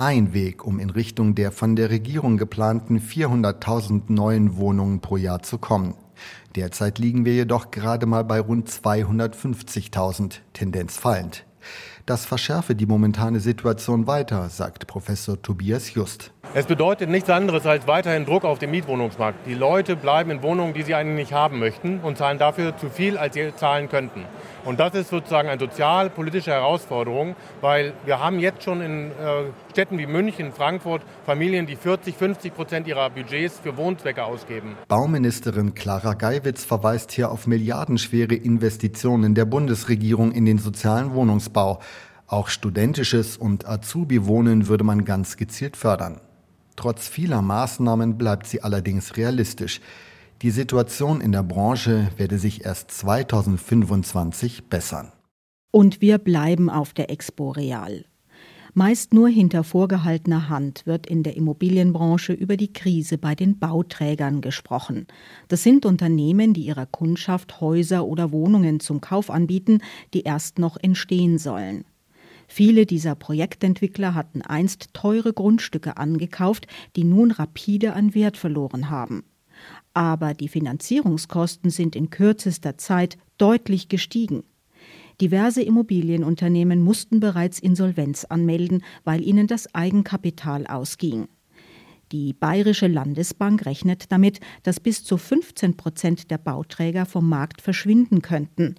ein 0.00 0.32
Weg, 0.32 0.64
um 0.64 0.80
in 0.80 0.88
Richtung 0.88 1.34
der 1.34 1.52
von 1.52 1.76
der 1.76 1.90
Regierung 1.90 2.38
geplanten 2.38 2.98
400.000 2.98 4.04
neuen 4.08 4.56
Wohnungen 4.56 5.00
pro 5.00 5.18
Jahr 5.18 5.42
zu 5.42 5.58
kommen. 5.58 5.94
Derzeit 6.56 6.98
liegen 6.98 7.26
wir 7.26 7.34
jedoch 7.34 7.70
gerade 7.70 8.06
mal 8.06 8.24
bei 8.24 8.40
rund 8.40 8.68
250.000, 8.68 10.38
Tendenz 10.54 10.96
fallend. 10.96 11.44
Das 12.06 12.24
verschärfe 12.24 12.74
die 12.74 12.86
momentane 12.86 13.40
Situation 13.40 14.06
weiter, 14.06 14.48
sagt 14.48 14.86
Professor 14.86 15.40
Tobias 15.40 15.92
Just. 15.94 16.32
Es 16.54 16.66
bedeutet 16.66 17.10
nichts 17.10 17.30
anderes 17.30 17.66
als 17.66 17.86
weiterhin 17.86 18.24
Druck 18.24 18.44
auf 18.44 18.58
den 18.58 18.70
Mietwohnungsmarkt. 18.70 19.46
Die 19.46 19.54
Leute 19.54 19.94
bleiben 19.96 20.30
in 20.30 20.42
Wohnungen, 20.42 20.72
die 20.72 20.82
sie 20.82 20.94
eigentlich 20.94 21.28
nicht 21.28 21.32
haben 21.32 21.58
möchten 21.58 22.00
und 22.00 22.16
zahlen 22.16 22.38
dafür 22.38 22.76
zu 22.76 22.88
viel, 22.88 23.18
als 23.18 23.34
sie 23.34 23.54
zahlen 23.54 23.88
könnten. 23.88 24.24
Und 24.64 24.78
das 24.78 24.94
ist 24.94 25.10
sozusagen 25.10 25.48
eine 25.48 25.60
sozialpolitische 25.60 26.50
Herausforderung, 26.50 27.34
weil 27.60 27.94
wir 28.04 28.20
haben 28.20 28.38
jetzt 28.38 28.62
schon 28.62 28.80
in 28.80 29.10
äh, 29.10 29.12
Städten 29.70 29.98
wie 29.98 30.06
München, 30.06 30.52
Frankfurt 30.52 31.02
Familien, 31.24 31.66
die 31.66 31.76
40, 31.76 32.14
50 32.14 32.54
Prozent 32.54 32.86
ihrer 32.86 33.08
Budgets 33.10 33.58
für 33.58 33.76
Wohnzwecke 33.76 34.24
ausgeben. 34.24 34.76
Bauministerin 34.88 35.74
Clara 35.74 36.14
Geiwitz 36.14 36.64
verweist 36.64 37.12
hier 37.12 37.30
auf 37.30 37.46
milliardenschwere 37.46 38.34
Investitionen 38.34 39.34
der 39.34 39.44
Bundesregierung 39.44 40.32
in 40.32 40.44
den 40.44 40.58
sozialen 40.58 41.14
Wohnungsbau. 41.14 41.80
Auch 42.26 42.48
studentisches 42.48 43.36
und 43.36 43.66
Azubi-Wohnen 43.66 44.68
würde 44.68 44.84
man 44.84 45.04
ganz 45.04 45.36
gezielt 45.36 45.76
fördern. 45.76 46.20
Trotz 46.76 47.08
vieler 47.08 47.42
Maßnahmen 47.42 48.16
bleibt 48.16 48.46
sie 48.46 48.62
allerdings 48.62 49.16
realistisch. 49.16 49.80
Die 50.42 50.50
Situation 50.50 51.20
in 51.20 51.32
der 51.32 51.42
Branche 51.42 52.12
werde 52.16 52.38
sich 52.38 52.64
erst 52.64 52.90
2025 52.92 54.70
bessern. 54.70 55.12
Und 55.70 56.00
wir 56.00 56.16
bleiben 56.16 56.70
auf 56.70 56.94
der 56.94 57.10
Expo 57.10 57.50
Real. 57.50 58.06
Meist 58.72 59.12
nur 59.12 59.28
hinter 59.28 59.64
vorgehaltener 59.64 60.48
Hand 60.48 60.86
wird 60.86 61.06
in 61.06 61.24
der 61.24 61.36
Immobilienbranche 61.36 62.32
über 62.32 62.56
die 62.56 62.72
Krise 62.72 63.18
bei 63.18 63.34
den 63.34 63.58
Bauträgern 63.58 64.40
gesprochen. 64.40 65.06
Das 65.48 65.62
sind 65.62 65.84
Unternehmen, 65.84 66.54
die 66.54 66.62
ihrer 66.62 66.86
Kundschaft 66.86 67.60
Häuser 67.60 68.06
oder 68.06 68.32
Wohnungen 68.32 68.80
zum 68.80 69.02
Kauf 69.02 69.28
anbieten, 69.28 69.82
die 70.14 70.22
erst 70.22 70.58
noch 70.58 70.78
entstehen 70.80 71.36
sollen. 71.36 71.84
Viele 72.48 72.86
dieser 72.86 73.14
Projektentwickler 73.14 74.14
hatten 74.14 74.40
einst 74.40 74.94
teure 74.94 75.34
Grundstücke 75.34 75.98
angekauft, 75.98 76.66
die 76.96 77.04
nun 77.04 77.30
rapide 77.30 77.92
an 77.92 78.14
Wert 78.14 78.38
verloren 78.38 78.88
haben 78.88 79.22
aber 80.00 80.32
die 80.32 80.48
Finanzierungskosten 80.48 81.68
sind 81.68 81.94
in 81.94 82.08
kürzester 82.08 82.78
Zeit 82.78 83.18
deutlich 83.36 83.90
gestiegen. 83.90 84.44
Diverse 85.20 85.60
Immobilienunternehmen 85.60 86.82
mussten 86.82 87.20
bereits 87.20 87.58
Insolvenz 87.58 88.24
anmelden, 88.24 88.82
weil 89.04 89.22
ihnen 89.22 89.46
das 89.46 89.74
Eigenkapital 89.74 90.66
ausging. 90.66 91.28
Die 92.12 92.32
Bayerische 92.32 92.86
Landesbank 92.86 93.66
rechnet 93.66 94.10
damit, 94.10 94.40
dass 94.62 94.80
bis 94.80 95.04
zu 95.04 95.18
15 95.18 95.76
Prozent 95.76 96.30
der 96.30 96.38
Bauträger 96.38 97.04
vom 97.04 97.28
Markt 97.28 97.60
verschwinden 97.60 98.22
könnten. 98.22 98.76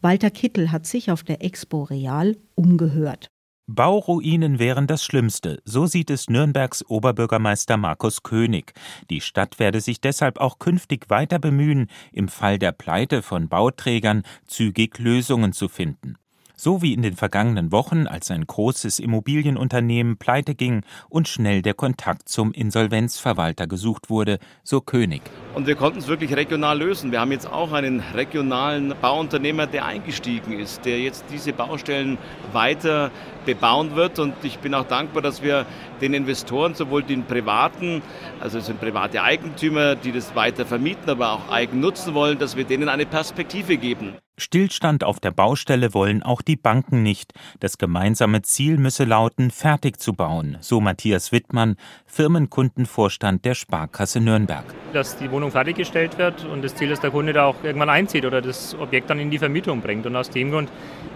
Walter 0.00 0.30
Kittel 0.30 0.72
hat 0.72 0.84
sich 0.84 1.12
auf 1.12 1.22
der 1.22 1.44
Expo 1.44 1.84
Real 1.84 2.36
umgehört. 2.56 3.28
Bauruinen 3.68 4.60
wären 4.60 4.86
das 4.86 5.04
Schlimmste, 5.04 5.60
so 5.64 5.86
sieht 5.86 6.10
es 6.10 6.30
Nürnbergs 6.30 6.84
Oberbürgermeister 6.88 7.76
Markus 7.76 8.22
König. 8.22 8.72
Die 9.10 9.20
Stadt 9.20 9.58
werde 9.58 9.80
sich 9.80 10.00
deshalb 10.00 10.38
auch 10.38 10.60
künftig 10.60 11.10
weiter 11.10 11.40
bemühen, 11.40 11.90
im 12.12 12.28
Fall 12.28 12.60
der 12.60 12.70
Pleite 12.70 13.22
von 13.22 13.48
Bauträgern 13.48 14.22
zügig 14.46 15.00
Lösungen 15.00 15.52
zu 15.52 15.66
finden. 15.66 16.16
So 16.58 16.80
wie 16.80 16.94
in 16.94 17.02
den 17.02 17.16
vergangenen 17.16 17.70
Wochen, 17.70 18.06
als 18.06 18.30
ein 18.30 18.46
großes 18.46 18.98
Immobilienunternehmen 18.98 20.16
pleite 20.16 20.54
ging 20.54 20.84
und 21.10 21.28
schnell 21.28 21.60
der 21.60 21.74
Kontakt 21.74 22.30
zum 22.30 22.50
Insolvenzverwalter 22.52 23.66
gesucht 23.66 24.08
wurde, 24.08 24.38
so 24.62 24.80
König. 24.80 25.20
Und 25.54 25.66
wir 25.66 25.74
konnten 25.74 25.98
es 25.98 26.08
wirklich 26.08 26.34
regional 26.34 26.78
lösen. 26.78 27.12
Wir 27.12 27.20
haben 27.20 27.30
jetzt 27.30 27.46
auch 27.46 27.72
einen 27.72 28.00
regionalen 28.00 28.94
Bauunternehmer, 29.02 29.66
der 29.66 29.84
eingestiegen 29.84 30.58
ist, 30.58 30.86
der 30.86 30.98
jetzt 30.98 31.26
diese 31.30 31.52
Baustellen 31.52 32.16
weiter 32.52 33.10
bebauen 33.44 33.94
wird. 33.94 34.18
Und 34.18 34.32
ich 34.42 34.58
bin 34.58 34.72
auch 34.72 34.86
dankbar, 34.86 35.20
dass 35.20 35.42
wir 35.42 35.66
den 36.00 36.14
Investoren, 36.14 36.74
sowohl 36.74 37.02
den 37.02 37.24
privaten, 37.24 38.00
also 38.40 38.56
es 38.58 38.66
sind 38.66 38.80
private 38.80 39.22
Eigentümer, 39.22 39.94
die 39.94 40.10
das 40.10 40.34
weiter 40.34 40.64
vermieten, 40.64 41.10
aber 41.10 41.32
auch 41.32 41.50
eigen 41.50 41.80
nutzen 41.80 42.14
wollen, 42.14 42.38
dass 42.38 42.56
wir 42.56 42.64
denen 42.64 42.88
eine 42.88 43.04
Perspektive 43.04 43.76
geben. 43.76 44.14
Stillstand 44.38 45.02
auf 45.02 45.18
der 45.18 45.30
Baustelle 45.30 45.94
wollen 45.94 46.22
auch 46.22 46.42
die 46.42 46.56
Banken 46.56 47.02
nicht. 47.02 47.32
Das 47.60 47.78
gemeinsame 47.78 48.42
Ziel 48.42 48.76
müsse 48.76 49.04
lauten, 49.04 49.50
fertig 49.50 49.98
zu 49.98 50.12
bauen, 50.12 50.58
so 50.60 50.80
Matthias 50.80 51.32
Wittmann, 51.32 51.76
Firmenkundenvorstand 52.04 53.44
der 53.46 53.54
Sparkasse 53.54 54.20
Nürnberg. 54.20 54.64
Dass 54.92 55.16
die 55.16 55.30
Wohnung 55.30 55.50
fertiggestellt 55.50 56.18
wird 56.18 56.44
und 56.44 56.62
das 56.62 56.74
Ziel, 56.74 56.90
dass 56.90 57.00
der 57.00 57.10
Kunde 57.10 57.32
da 57.32 57.46
auch 57.46 57.64
irgendwann 57.64 57.88
einzieht 57.90 58.26
oder 58.26 58.42
das 58.42 58.74
Objekt 58.74 59.08
dann 59.08 59.18
in 59.18 59.30
die 59.30 59.38
Vermietung 59.38 59.80
bringt. 59.80 60.04
Und 60.04 60.14
aus 60.14 60.28
dem 60.28 60.50
Grund 60.50 60.70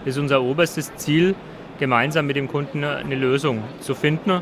ist 0.05 0.17
unser 0.17 0.41
oberstes 0.41 0.95
Ziel, 0.95 1.35
gemeinsam 1.79 2.25
mit 2.25 2.35
dem 2.35 2.47
Kunden 2.47 2.83
eine 2.83 3.15
Lösung 3.15 3.63
zu 3.81 3.93
finden 3.93 4.41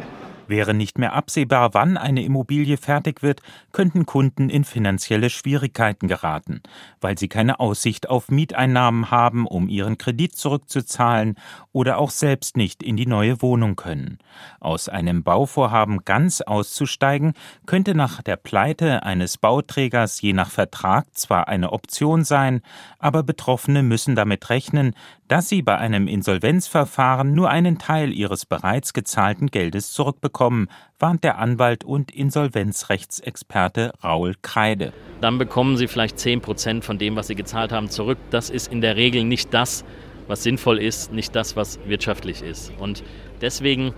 Wäre 0.50 0.74
nicht 0.74 0.98
mehr 0.98 1.14
absehbar, 1.14 1.76
wann 1.76 1.96
eine 1.96 2.24
Immobilie 2.24 2.78
fertig 2.78 3.22
wird, 3.22 3.44
könnten 3.72 4.08
Kunden 4.08 4.50
in 4.50 4.64
finanzielle 4.64 5.30
Schwierigkeiten 5.30 6.08
geraten, 6.08 6.64
weil 7.02 7.20
sie 7.20 7.28
keine 7.28 7.60
Aussicht 7.60 8.10
auf 8.10 8.30
Mieteinnahmen 8.30 9.12
haben, 9.12 9.46
um 9.46 9.70
ihren 9.70 10.00
Kredit 10.00 10.36
zurückzuzahlen 10.36 11.36
oder 11.72 12.00
auch 12.00 12.10
selbst 12.10 12.58
nicht 12.58 12.82
in 12.82 12.98
die 12.98 13.06
neue 13.06 13.44
Wohnung 13.44 13.76
können. 13.76 14.18
Aus 14.60 14.90
einem 14.90 15.22
Bauvorhaben 15.22 16.00
ganz 16.04 16.42
auszusteigen, 16.42 17.34
könnte 17.68 17.94
nach 17.94 18.24
der 18.24 18.36
Pleite 18.36 19.04
eines 19.04 19.38
Bauträgers 19.38 20.20
je 20.20 20.34
nach 20.34 20.50
Vertrag 20.50 21.16
zwar 21.16 21.48
eine 21.48 21.72
Option 21.74 22.24
sein, 22.24 22.62
aber 22.98 23.22
Betroffene 23.22 23.84
müssen 23.84 24.16
damit 24.16 24.50
rechnen, 24.50 24.96
dass 25.30 25.48
sie 25.48 25.62
bei 25.62 25.78
einem 25.78 26.08
Insolvenzverfahren 26.08 27.34
nur 27.34 27.50
einen 27.50 27.78
Teil 27.78 28.12
ihres 28.12 28.48
bereits 28.48 28.94
gezahlten 28.94 29.48
Geldes 29.48 29.94
zurückbekommen, 29.94 30.70
warnt 30.98 31.24
der 31.24 31.38
Anwalt 31.38 31.84
und 31.84 32.12
Insolvenzrechtsexperte 32.12 33.94
Raul 34.04 34.34
Kreide. 34.42 34.92
Dann 35.22 35.38
bekommen 35.38 35.78
sie 35.78 35.88
vielleicht 35.88 36.18
10 36.20 36.42
Prozent 36.42 36.84
von 36.84 36.98
dem, 36.98 37.16
was 37.16 37.28
sie 37.28 37.36
gezahlt 37.36 37.72
haben, 37.72 37.90
zurück. 37.90 38.18
Das 38.32 38.50
ist 38.50 38.72
in 38.72 38.82
der 38.82 38.96
Regel 38.96 39.24
nicht 39.24 39.54
das, 39.54 39.86
was 40.28 40.42
sinnvoll 40.42 40.80
ist, 40.80 41.14
nicht 41.14 41.36
das, 41.36 41.56
was 41.56 41.80
wirtschaftlich 41.86 42.42
ist. 42.42 42.74
Und 42.80 43.04
deswegen 43.40 43.94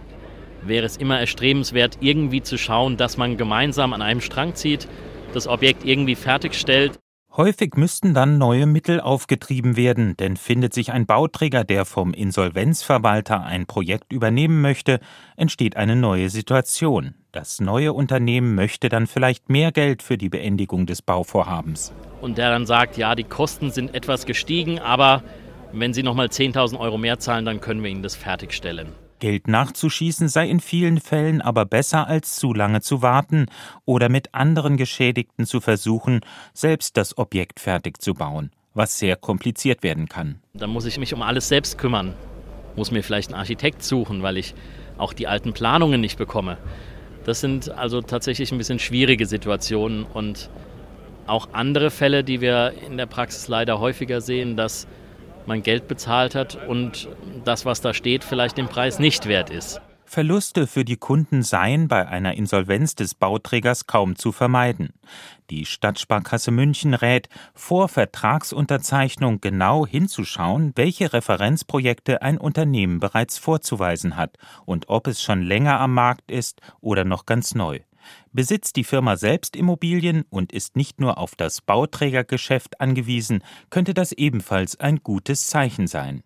wäre 0.64 0.86
es 0.86 0.98
immer 0.98 1.18
erstrebenswert, 1.18 1.98
irgendwie 2.02 2.42
zu 2.42 2.58
schauen, 2.58 2.98
dass 2.98 3.16
man 3.16 3.38
gemeinsam 3.38 3.94
an 3.94 4.02
einem 4.02 4.22
Strang 4.22 4.56
zieht, 4.56 4.86
das 5.34 5.48
Objekt 5.48 5.86
irgendwie 5.86 6.16
fertigstellt. 6.16 7.00
Häufig 7.38 7.76
müssten 7.78 8.14
dann 8.14 8.38
neue 8.38 8.66
Mittel 8.66 9.00
aufgetrieben 9.00 9.78
werden, 9.78 10.18
denn 10.18 10.36
findet 10.36 10.74
sich 10.74 10.92
ein 10.92 11.06
Bauträger, 11.06 11.64
der 11.64 11.86
vom 11.86 12.14
Insolvenzverwalter 12.14 13.42
ein 13.42 13.68
Projekt 13.68 14.12
übernehmen 14.12 14.60
möchte, 14.60 15.00
entsteht 15.38 15.78
eine 15.78 15.96
neue 15.96 16.30
Situation. 16.30 17.14
Das 17.32 17.62
neue 17.62 17.94
Unternehmen 17.94 18.54
möchte 18.54 18.90
dann 18.90 19.08
vielleicht 19.08 19.50
mehr 19.50 19.72
Geld 19.72 20.04
für 20.04 20.18
die 20.18 20.28
Beendigung 20.28 20.86
des 20.86 21.02
Bauvorhabens. 21.02 21.94
Und 22.20 22.38
der 22.38 22.50
dann 22.50 22.66
sagt, 22.66 22.98
ja, 22.98 23.16
die 23.16 23.24
Kosten 23.24 23.72
sind 23.72 23.96
etwas 23.96 24.26
gestiegen, 24.26 24.80
aber 24.80 25.24
wenn 25.72 25.94
Sie 25.94 26.04
nochmal 26.04 26.28
10.000 26.28 26.78
Euro 26.78 26.98
mehr 26.98 27.20
zahlen, 27.20 27.46
dann 27.46 27.62
können 27.62 27.82
wir 27.82 27.92
Ihnen 27.92 28.04
das 28.04 28.18
fertigstellen. 28.18 28.90
Geld 29.22 29.48
nachzuschießen 29.48 30.28
sei 30.28 30.50
in 30.50 30.60
vielen 30.60 31.00
Fällen 31.00 31.42
aber 31.42 31.64
besser 31.66 32.08
als 32.08 32.36
zu 32.36 32.54
lange 32.54 32.82
zu 32.82 33.02
warten 33.02 33.46
oder 33.86 34.10
mit 34.10 34.34
anderen 34.34 34.76
Geschädigten 34.76 35.46
zu 35.46 35.62
versuchen, 35.62 36.20
selbst 36.54 36.98
das 36.98 37.18
Objekt 37.18 37.62
fertig 37.62 38.02
zu 38.02 38.14
bauen, 38.14 38.52
was 38.74 39.00
sehr 39.00 39.16
kompliziert 39.16 39.84
werden 39.84 40.10
kann. 40.10 40.42
Dann 40.54 40.72
muss 40.72 40.86
ich 40.86 40.98
mich 40.98 41.14
um 41.14 41.22
alles 41.22 41.48
selbst 41.48 41.78
kümmern, 41.78 42.16
muss 42.76 42.92
mir 42.92 43.04
vielleicht 43.04 43.30
einen 43.30 43.40
Architekt 43.40 43.84
suchen, 43.84 44.24
weil 44.24 44.36
ich 44.36 44.54
auch 44.98 45.14
die 45.14 45.28
alten 45.28 45.54
Planungen 45.54 46.02
nicht 46.02 46.18
bekomme. 46.18 46.58
Das 47.24 47.40
sind 47.40 47.70
also 47.70 48.02
tatsächlich 48.02 48.52
ein 48.52 48.58
bisschen 48.58 48.80
schwierige 48.80 49.26
Situationen 49.26 50.04
und 50.04 50.50
auch 51.28 51.50
andere 51.54 51.92
Fälle, 51.92 52.24
die 52.24 52.42
wir 52.42 52.74
in 52.86 52.98
der 52.98 53.06
Praxis 53.06 53.48
leider 53.48 53.80
häufiger 53.80 54.20
sehen, 54.20 54.58
dass 54.58 54.88
man 55.48 55.64
Geld 55.64 55.88
bezahlt 55.88 56.36
hat 56.36 56.58
und 56.68 57.10
das, 57.44 57.66
was 57.66 57.82
da 57.82 57.94
steht, 57.94 58.24
vielleicht 58.24 58.58
den 58.58 58.68
Preis 58.68 59.00
nicht 59.00 59.28
wert 59.28 59.50
ist. 59.50 59.82
Verluste 60.12 60.68
für 60.68 60.84
die 60.84 60.98
Kunden 60.98 61.42
seien 61.42 61.88
bei 61.88 62.06
einer 62.06 62.36
Insolvenz 62.36 62.96
des 62.96 63.16
Bauträgers 63.16 63.88
kaum 63.88 64.18
zu 64.18 64.34
vermeiden. 64.34 64.92
Die 65.50 65.66
Stadtsparkasse 65.66 66.52
München 66.52 66.94
rät, 66.94 67.30
vor 67.54 67.88
Vertragsunterzeichnung 67.88 69.40
genau 69.40 69.88
hinzuschauen, 69.88 70.74
welche 70.76 71.14
Referenzprojekte 71.14 72.22
ein 72.22 72.38
Unternehmen 72.38 73.00
bereits 73.00 73.38
vorzuweisen 73.38 74.18
hat 74.18 74.38
und 74.66 74.90
ob 74.90 75.08
es 75.08 75.22
schon 75.22 75.44
länger 75.44 75.80
am 75.80 75.94
Markt 75.94 76.30
ist 76.30 76.60
oder 76.82 77.06
noch 77.06 77.26
ganz 77.26 77.56
neu. 77.56 77.80
Besitzt 78.32 78.76
die 78.76 78.84
Firma 78.84 79.18
selbst 79.18 79.56
Immobilien 79.56 80.24
und 80.30 80.52
ist 80.52 80.76
nicht 80.76 81.00
nur 81.00 81.18
auf 81.18 81.36
das 81.36 81.62
Bauträgergeschäft 81.62 82.80
angewiesen, 82.82 83.44
könnte 83.70 83.94
das 83.94 84.12
ebenfalls 84.12 84.80
ein 84.80 84.98
gutes 84.98 85.48
Zeichen 85.48 85.88
sein. 85.88 86.24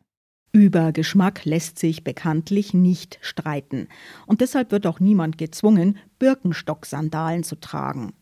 Über 0.51 0.93
Geschmack 0.93 1.43
lässt 1.43 1.79
sich 1.79 2.05
bekanntlich 2.05 2.73
nicht 2.73 3.19
streiten. 3.21 3.89
Und 4.25 4.39
deshalb 4.39 4.71
wird 4.71 4.87
auch 4.87 5.01
niemand 5.01 5.37
gezwungen, 5.37 5.97
Birkenstock-Sandalen 6.17 7.43
zu 7.43 7.59
tragen. 7.59 8.13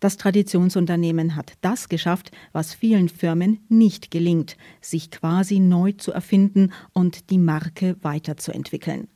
Das 0.00 0.16
Traditionsunternehmen 0.16 1.36
hat 1.36 1.54
das 1.60 1.88
geschafft, 1.88 2.30
was 2.52 2.74
vielen 2.74 3.08
Firmen 3.08 3.64
nicht 3.68 4.10
gelingt, 4.10 4.56
sich 4.80 5.10
quasi 5.10 5.60
neu 5.60 5.92
zu 5.92 6.12
erfinden 6.12 6.72
und 6.92 7.30
die 7.30 7.38
Marke 7.38 7.96
weiterzuentwickeln. 8.00 9.08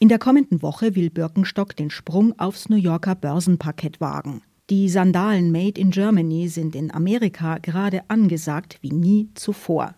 In 0.00 0.08
der 0.08 0.20
kommenden 0.20 0.62
Woche 0.62 0.94
will 0.94 1.10
Birkenstock 1.10 1.74
den 1.74 1.90
Sprung 1.90 2.38
aufs 2.38 2.68
New 2.68 2.76
Yorker 2.76 3.16
Börsenparkett 3.16 4.00
wagen. 4.00 4.42
Die 4.70 4.88
Sandalen 4.88 5.50
Made 5.50 5.80
in 5.80 5.90
Germany 5.90 6.46
sind 6.46 6.76
in 6.76 6.94
Amerika 6.94 7.58
gerade 7.58 8.08
angesagt 8.08 8.78
wie 8.80 8.92
nie 8.92 9.30
zuvor. 9.34 9.96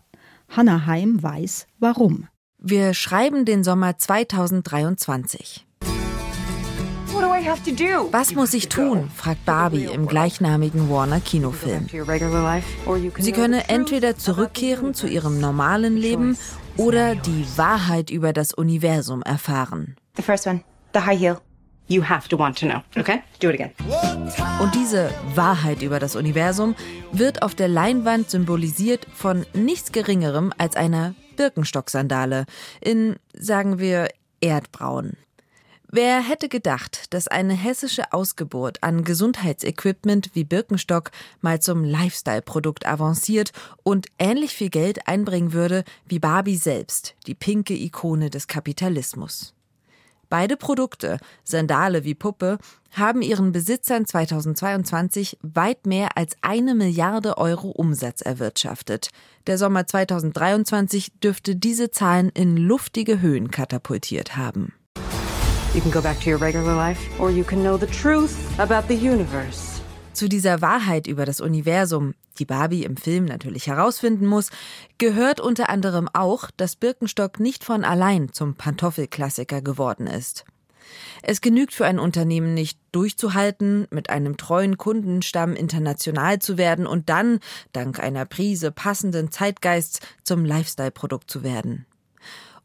Hanna 0.49 0.87
Heim 0.87 1.23
weiß 1.23 1.66
warum. 1.78 2.28
Wir 2.57 2.95
schreiben 2.95 3.45
den 3.45 3.62
Sommer 3.62 3.99
2023. 3.99 5.66
Was 8.11 8.35
muss 8.35 8.54
ich 8.54 8.69
tun? 8.69 9.11
fragt 9.14 9.45
Barbie 9.45 9.85
im 9.85 10.07
gleichnamigen 10.07 10.88
Warner 10.88 11.21
Kinofilm. 11.21 11.87
Sie 13.19 13.33
könne 13.33 13.69
entweder 13.69 14.16
zurückkehren 14.16 14.95
zu 14.95 15.07
ihrem 15.07 15.40
normalen 15.40 15.97
Leben 15.97 16.38
oder 16.80 17.14
die 17.14 17.44
Wahrheit 17.56 18.08
über 18.08 18.32
das 18.32 18.54
Universum 18.54 19.22
erfahren. 19.22 19.96
The 20.16 20.22
first 20.22 20.46
one, 20.46 20.62
the 20.94 21.00
high 21.00 21.18
heel. 21.18 21.37
You 21.88 22.02
have 22.08 22.28
to 22.28 22.38
want 22.38 22.58
to 22.60 22.66
know, 22.66 22.82
okay? 22.96 23.22
Do 23.40 23.50
it 23.50 23.60
again. 23.60 23.72
Und 24.62 24.75
diese 24.75 25.10
Wahrheit 25.34 25.82
über 25.82 25.99
das 25.99 26.16
Universum 26.16 26.75
wird 27.12 27.42
auf 27.42 27.54
der 27.54 27.68
Leinwand 27.68 28.30
symbolisiert 28.30 29.06
von 29.12 29.44
nichts 29.52 29.92
Geringerem 29.92 30.54
als 30.56 30.75
einer 30.76 31.14
Birkenstock-Sandale 31.37 32.46
in, 32.80 33.16
sagen 33.34 33.78
wir, 33.78 34.08
Erdbraun. 34.40 35.14
Wer 35.92 36.23
hätte 36.23 36.49
gedacht, 36.49 37.12
dass 37.12 37.26
eine 37.26 37.52
hessische 37.52 38.12
Ausgeburt 38.12 38.80
an 38.85 39.02
Gesundheitsequipment 39.02 40.30
wie 40.35 40.44
Birkenstock 40.44 41.11
mal 41.40 41.61
zum 41.61 41.82
Lifestyle-Produkt 41.82 42.87
avanciert 42.87 43.50
und 43.82 44.06
ähnlich 44.16 44.54
viel 44.54 44.70
Geld 44.70 45.09
einbringen 45.09 45.52
würde 45.52 45.82
wie 46.06 46.20
Barbie 46.20 46.54
selbst, 46.54 47.16
die 47.26 47.35
pinke 47.35 47.75
Ikone 47.75 48.30
des 48.30 48.47
Kapitalismus. 48.47 49.52
Beide 50.28 50.56
Produkte, 50.56 51.18
Sandale 51.42 52.04
wie 52.04 52.14
Puppe, 52.14 52.59
haben 52.92 53.20
ihren 53.20 53.50
Besitzern 53.50 54.06
2022 54.06 55.38
weit 55.42 55.87
mehr 55.87 56.16
als 56.16 56.37
eine 56.40 56.76
Milliarde 56.76 57.37
Euro 57.37 57.68
Umsatz 57.68 58.20
erwirtschaftet. 58.20 59.11
Der 59.49 59.59
Sommer 59.59 59.88
2023 59.88 61.14
dürfte 61.20 61.56
diese 61.56 61.90
Zahlen 61.90 62.28
in 62.28 62.56
luftige 62.56 63.20
Höhen 63.20 63.50
katapultiert 63.50 64.37
haben. 64.37 64.73
You 65.73 65.81
can 65.81 65.93
go 65.93 66.03
back 66.03 66.19
to 66.23 66.31
your 66.31 66.41
regular 66.41 66.75
life, 66.75 66.99
or 67.21 67.31
you 67.31 67.45
can 67.45 67.62
know 67.62 67.79
the 67.79 67.87
truth 67.87 68.37
about 68.59 68.89
the 68.89 68.97
universe. 68.97 69.81
Zu 70.12 70.29
dieser 70.29 70.61
Wahrheit 70.61 71.07
über 71.07 71.25
das 71.25 71.41
Universum, 71.41 72.15
die 72.41 72.45
Barbie 72.45 72.83
im 72.83 72.97
Film 72.97 73.27
natürlich 73.27 73.69
herausfinden 73.69 74.27
muss, 74.27 74.50
gehört 74.99 75.39
unter 75.39 75.71
anderem 75.71 76.09
auch, 76.12 76.50
dass 76.57 76.75
Birkenstock 76.75 77.39
nicht 77.39 77.62
von 77.62 77.85
allein 77.85 78.33
zum 78.33 78.57
Pantoffelklassiker 78.57 79.62
geworden 79.62 80.09
ist. 80.09 80.45
Es 81.23 81.41
genügt 81.41 81.73
für 81.73 81.87
ein 81.87 82.00
Unternehmen 82.00 82.53
nicht 82.53 82.77
durchzuhalten, 82.91 83.87
mit 83.91 84.11
einem 84.11 84.37
treuen 84.37 84.77
Kundenstamm 84.77 85.55
international 85.55 86.41
zu 86.41 86.59
werden 86.59 86.85
und 86.85 87.09
dann, 87.09 87.39
dank 87.73 88.00
einer 88.00 88.25
Prise 88.25 88.73
passenden 88.73 89.31
Zeitgeists, 89.31 90.00
zum 90.25 90.45
Lifestyle-Produkt 90.45 91.31
zu 91.31 91.45
werden. 91.45 91.87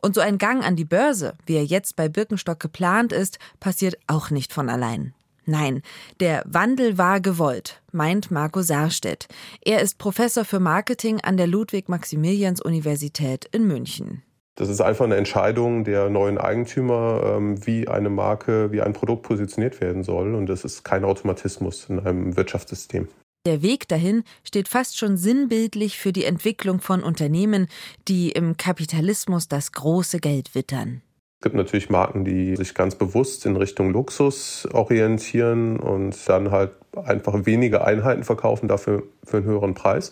Und 0.06 0.14
so 0.14 0.22
ein 0.22 0.38
Gang 0.38 0.64
an 0.64 0.76
die 0.76 0.86
Börse, 0.86 1.34
wie 1.48 1.56
er 1.56 1.66
jetzt 1.66 1.96
bei 1.96 2.10
Birkenstock 2.10 2.60
geplant 2.60 3.12
ist, 3.12 3.40
passiert 3.60 3.98
auch 4.06 4.30
nicht 4.30 4.54
von 4.54 4.70
allein. 4.70 5.16
Nein, 5.48 5.82
der 6.20 6.44
Wandel 6.46 7.00
war 7.00 7.20
gewollt, 7.20 7.82
meint 7.92 8.30
Marco 8.30 8.62
Sarstedt. 8.62 9.28
Er 9.62 9.82
ist 9.82 9.98
Professor 9.98 10.46
für 10.46 10.60
Marketing 10.60 11.22
an 11.22 11.38
der 11.38 11.48
Ludwig-Maximilians-Universität 11.48 13.46
in 13.46 13.66
München. 13.66 14.22
Das 14.54 14.70
ist 14.70 14.80
einfach 14.80 15.06
eine 15.06 15.16
Entscheidung 15.16 15.84
der 15.86 16.12
neuen 16.12 16.38
Eigentümer, 16.38 17.38
ähm, 17.38 17.66
wie 17.66 17.88
eine 17.88 18.12
Marke, 18.12 18.72
wie 18.72 18.84
ein 18.84 18.94
Produkt 18.94 19.24
positioniert 19.24 19.82
werden 19.82 20.04
soll. 20.04 20.36
Und 20.36 20.46
das 20.46 20.66
ist 20.66 20.84
kein 20.84 21.04
Automatismus 21.04 21.90
in 21.90 22.00
einem 22.00 22.38
Wirtschaftssystem. 22.38 23.08
Der 23.46 23.62
Weg 23.62 23.88
dahin 23.88 24.24
steht 24.44 24.68
fast 24.68 24.98
schon 24.98 25.18
sinnbildlich 25.18 26.00
für 26.00 26.12
die 26.12 26.26
Entwicklung 26.26 26.82
von 26.82 27.04
Unternehmen, 27.04 27.68
die 28.08 28.32
im 28.32 28.58
Kapitalismus 28.58 29.48
das 29.48 29.72
große 29.72 30.20
Geld 30.20 30.56
wittern. 30.56 31.04
Es 31.40 31.44
gibt 31.44 31.56
natürlich 31.56 31.92
Marken, 31.92 32.26
die 32.26 32.56
sich 32.56 32.74
ganz 32.74 32.96
bewusst 32.96 33.46
in 33.46 33.56
Richtung 33.56 33.92
Luxus 33.92 34.68
orientieren 34.74 35.80
und 35.80 36.18
dann 36.28 36.50
halt 36.50 36.72
einfach 36.96 37.46
weniger 37.46 37.86
Einheiten 37.86 38.24
verkaufen, 38.24 38.68
dafür 38.68 39.04
für 39.24 39.38
einen 39.38 39.46
höheren 39.46 39.76
Preis 39.76 40.12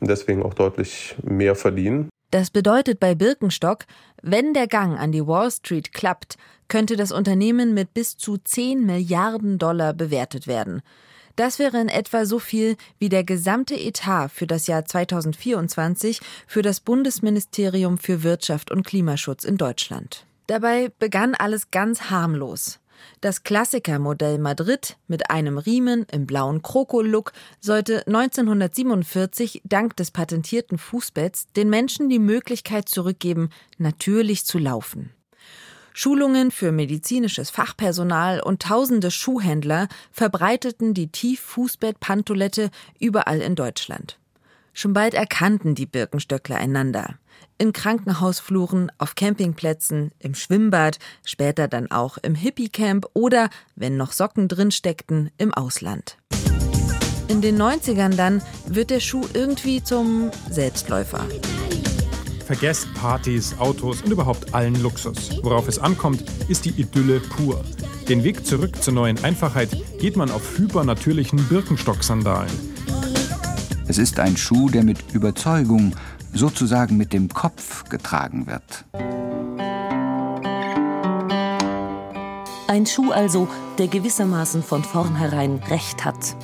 und 0.00 0.10
deswegen 0.10 0.42
auch 0.42 0.52
deutlich 0.52 1.14
mehr 1.22 1.54
verdienen. 1.54 2.10
Das 2.32 2.50
bedeutet 2.50 3.00
bei 3.00 3.14
Birkenstock, 3.14 3.84
wenn 4.20 4.52
der 4.52 4.66
Gang 4.66 4.98
an 4.98 5.10
die 5.10 5.26
Wall 5.26 5.50
Street 5.50 5.94
klappt, 5.94 6.36
könnte 6.68 6.96
das 6.96 7.12
Unternehmen 7.12 7.72
mit 7.72 7.94
bis 7.94 8.18
zu 8.18 8.36
10 8.36 8.84
Milliarden 8.84 9.58
Dollar 9.58 9.94
bewertet 9.94 10.46
werden. 10.46 10.82
Das 11.36 11.58
wäre 11.58 11.80
in 11.80 11.88
etwa 11.88 12.26
so 12.26 12.38
viel 12.38 12.76
wie 12.98 13.08
der 13.08 13.24
gesamte 13.24 13.74
Etat 13.74 14.28
für 14.28 14.46
das 14.46 14.66
Jahr 14.66 14.84
2024 14.84 16.20
für 16.46 16.62
das 16.62 16.80
Bundesministerium 16.80 17.98
für 17.98 18.22
Wirtschaft 18.22 18.70
und 18.70 18.86
Klimaschutz 18.86 19.44
in 19.44 19.56
Deutschland. 19.56 20.26
Dabei 20.46 20.92
begann 20.98 21.34
alles 21.34 21.70
ganz 21.70 22.10
harmlos. 22.10 22.78
Das 23.20 23.42
Klassikermodell 23.42 24.38
Madrid 24.38 24.96
mit 25.08 25.30
einem 25.30 25.58
Riemen 25.58 26.06
im 26.12 26.26
blauen 26.26 26.62
Kroko-Look 26.62 27.32
sollte 27.60 28.06
1947 28.06 29.62
dank 29.64 29.96
des 29.96 30.10
patentierten 30.10 30.78
Fußbetts 30.78 31.46
den 31.56 31.70
Menschen 31.70 32.08
die 32.08 32.18
Möglichkeit 32.18 32.88
zurückgeben, 32.88 33.50
natürlich 33.78 34.44
zu 34.44 34.58
laufen. 34.58 35.10
Schulungen 35.96 36.50
für 36.50 36.72
medizinisches 36.72 37.50
Fachpersonal 37.50 38.40
und 38.40 38.60
tausende 38.60 39.12
Schuhhändler 39.12 39.86
verbreiteten 40.10 40.92
die 40.92 41.06
Tieffußbett-Pantolette 41.06 42.70
überall 42.98 43.40
in 43.40 43.54
Deutschland. 43.54 44.18
Schon 44.72 44.92
bald 44.92 45.14
erkannten 45.14 45.76
die 45.76 45.86
Birkenstöckler 45.86 46.56
einander. 46.56 47.14
In 47.58 47.72
Krankenhausfluren, 47.72 48.90
auf 48.98 49.14
Campingplätzen, 49.14 50.10
im 50.18 50.34
Schwimmbad, 50.34 50.98
später 51.24 51.68
dann 51.68 51.88
auch 51.92 52.18
im 52.18 52.34
Hippie-Camp 52.34 53.06
oder, 53.14 53.48
wenn 53.76 53.96
noch 53.96 54.10
Socken 54.10 54.48
drin 54.48 54.72
steckten, 54.72 55.30
im 55.38 55.54
Ausland. 55.54 56.18
In 57.28 57.40
den 57.40 57.56
90ern 57.56 58.16
dann 58.16 58.42
wird 58.66 58.90
der 58.90 59.00
Schuh 59.00 59.24
irgendwie 59.32 59.82
zum 59.82 60.32
Selbstläufer. 60.50 61.24
Vergesst 62.46 62.92
Partys, 62.94 63.56
Autos 63.58 64.02
und 64.02 64.10
überhaupt 64.12 64.54
allen 64.54 64.80
Luxus. 64.82 65.30
Worauf 65.42 65.66
es 65.66 65.78
ankommt, 65.78 66.24
ist 66.48 66.66
die 66.66 66.78
Idylle 66.78 67.20
pur. 67.20 67.64
Den 68.08 68.22
Weg 68.22 68.46
zurück 68.46 68.82
zur 68.82 68.92
neuen 68.92 69.22
Einfachheit 69.24 69.70
geht 69.98 70.16
man 70.16 70.30
auf 70.30 70.58
hypernatürlichen 70.58 71.42
Birkenstock-Sandalen. 71.48 72.52
Es 73.88 73.96
ist 73.96 74.18
ein 74.20 74.36
Schuh, 74.36 74.68
der 74.68 74.84
mit 74.84 75.14
Überzeugung, 75.14 75.94
sozusagen 76.34 76.98
mit 76.98 77.14
dem 77.14 77.28
Kopf 77.28 77.88
getragen 77.88 78.46
wird. 78.46 78.84
Ein 82.68 82.86
Schuh 82.86 83.10
also, 83.12 83.48
der 83.78 83.88
gewissermaßen 83.88 84.62
von 84.62 84.84
vornherein 84.84 85.62
Recht 85.70 86.04
hat. 86.04 86.36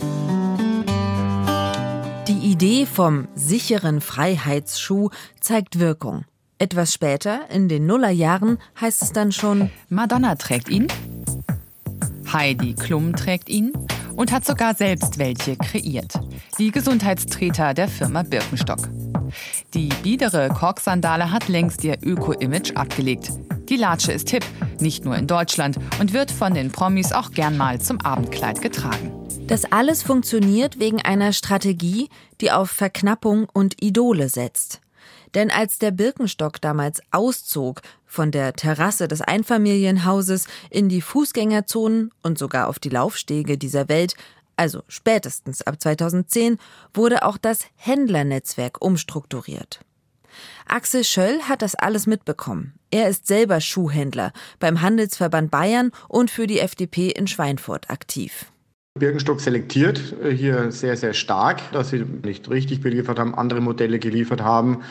Die 2.61 2.83
Idee 2.83 2.85
vom 2.85 3.27
sicheren 3.35 4.03
Freiheitsschuh 4.03 5.09
zeigt 5.41 5.79
Wirkung. 5.79 6.27
Etwas 6.59 6.93
später, 6.93 7.49
in 7.49 7.69
den 7.69 7.87
Nullerjahren, 7.87 8.59
heißt 8.79 9.03
es 9.03 9.13
dann 9.13 9.33
schon: 9.33 9.71
Madonna 9.89 10.35
trägt 10.35 10.69
ihn, 10.69 10.87
Heidi 12.31 12.75
Klum 12.75 13.17
trägt 13.17 13.49
ihn 13.49 13.73
und 14.15 14.31
hat 14.31 14.45
sogar 14.45 14.75
selbst 14.75 15.17
welche 15.17 15.57
kreiert. 15.57 16.21
Die 16.59 16.71
Gesundheitstreter 16.71 17.73
der 17.73 17.89
Firma 17.89 18.25
Birkenstock. 18.25 18.91
Die 19.73 19.89
biedere 20.03 20.51
Korksandale 20.51 21.31
hat 21.31 21.49
längst 21.49 21.83
ihr 21.83 21.97
Öko-Image 22.03 22.77
abgelegt. 22.77 23.31
Die 23.71 23.77
Latsche 23.77 24.13
ist 24.13 24.29
hip, 24.29 24.45
nicht 24.81 25.07
nur 25.07 25.17
in 25.17 25.27
Deutschland 25.27 25.79
und 25.99 26.13
wird 26.13 26.31
von 26.31 26.53
den 26.53 26.71
Promis 26.71 27.13
auch 27.13 27.31
gern 27.31 27.57
mal 27.57 27.81
zum 27.81 28.03
Abendkleid 28.03 28.61
getragen. 28.61 29.20
Das 29.51 29.65
alles 29.73 30.05
funktioniert 30.05 30.79
wegen 30.79 31.03
einer 31.03 31.33
Strategie, 31.33 32.09
die 32.41 32.53
auf 32.53 32.71
Verknappung 32.71 33.49
und 33.53 33.83
Idole 33.83 34.29
setzt. 34.29 34.81
Denn 35.35 35.51
als 35.51 35.81
der 35.81 35.91
Birkenstock 35.91 36.61
damals 36.61 37.03
auszog 37.11 37.83
von 38.07 38.31
der 38.31 38.53
Terrasse 38.53 39.09
des 39.09 39.23
Einfamilienhauses 39.23 40.47
in 40.71 40.89
die 40.89 41.01
Fußgängerzonen 41.01 42.13
und 42.23 42.39
sogar 42.39 42.69
auf 42.69 42.79
die 42.79 42.91
Laufstege 42.91 43.59
dieser 43.59 43.89
Welt, 43.89 44.15
also 44.55 44.85
spätestens 44.87 45.63
ab 45.63 45.83
2010, 45.83 46.57
wurde 46.95 47.25
auch 47.25 47.37
das 47.37 47.67
Händlernetzwerk 47.75 48.81
umstrukturiert. 48.81 49.81
Axel 50.69 51.03
Schöll 51.03 51.41
hat 51.49 51.63
das 51.63 51.75
alles 51.75 52.07
mitbekommen. 52.07 52.75
Er 52.93 53.09
ist 53.09 53.27
selber 53.27 53.61
Schuhhändler 53.61 54.33
beim 54.61 54.81
Handelsverband 54.81 55.51
Bayern 55.51 55.91
und 56.07 56.31
für 56.31 56.47
die 56.47 56.61
FDP 56.61 57.11
in 57.11 57.27
Schweinfurt 57.27 57.91
aktiv. 57.91 58.47
Birkenstock 59.01 59.41
selektiert 59.41 60.15
äh, 60.23 60.31
hier 60.31 60.71
sehr, 60.71 60.97
sehr 60.97 61.13
stark, 61.13 61.61
dass 61.73 61.91
sie 61.91 62.05
nicht 62.23 62.49
richtig 62.49 62.81
beliefert 62.81 63.19
haben, 63.19 63.35
andere 63.35 63.61
Modelle 63.61 63.99
geliefert 63.99 64.43
haben. 64.43 64.83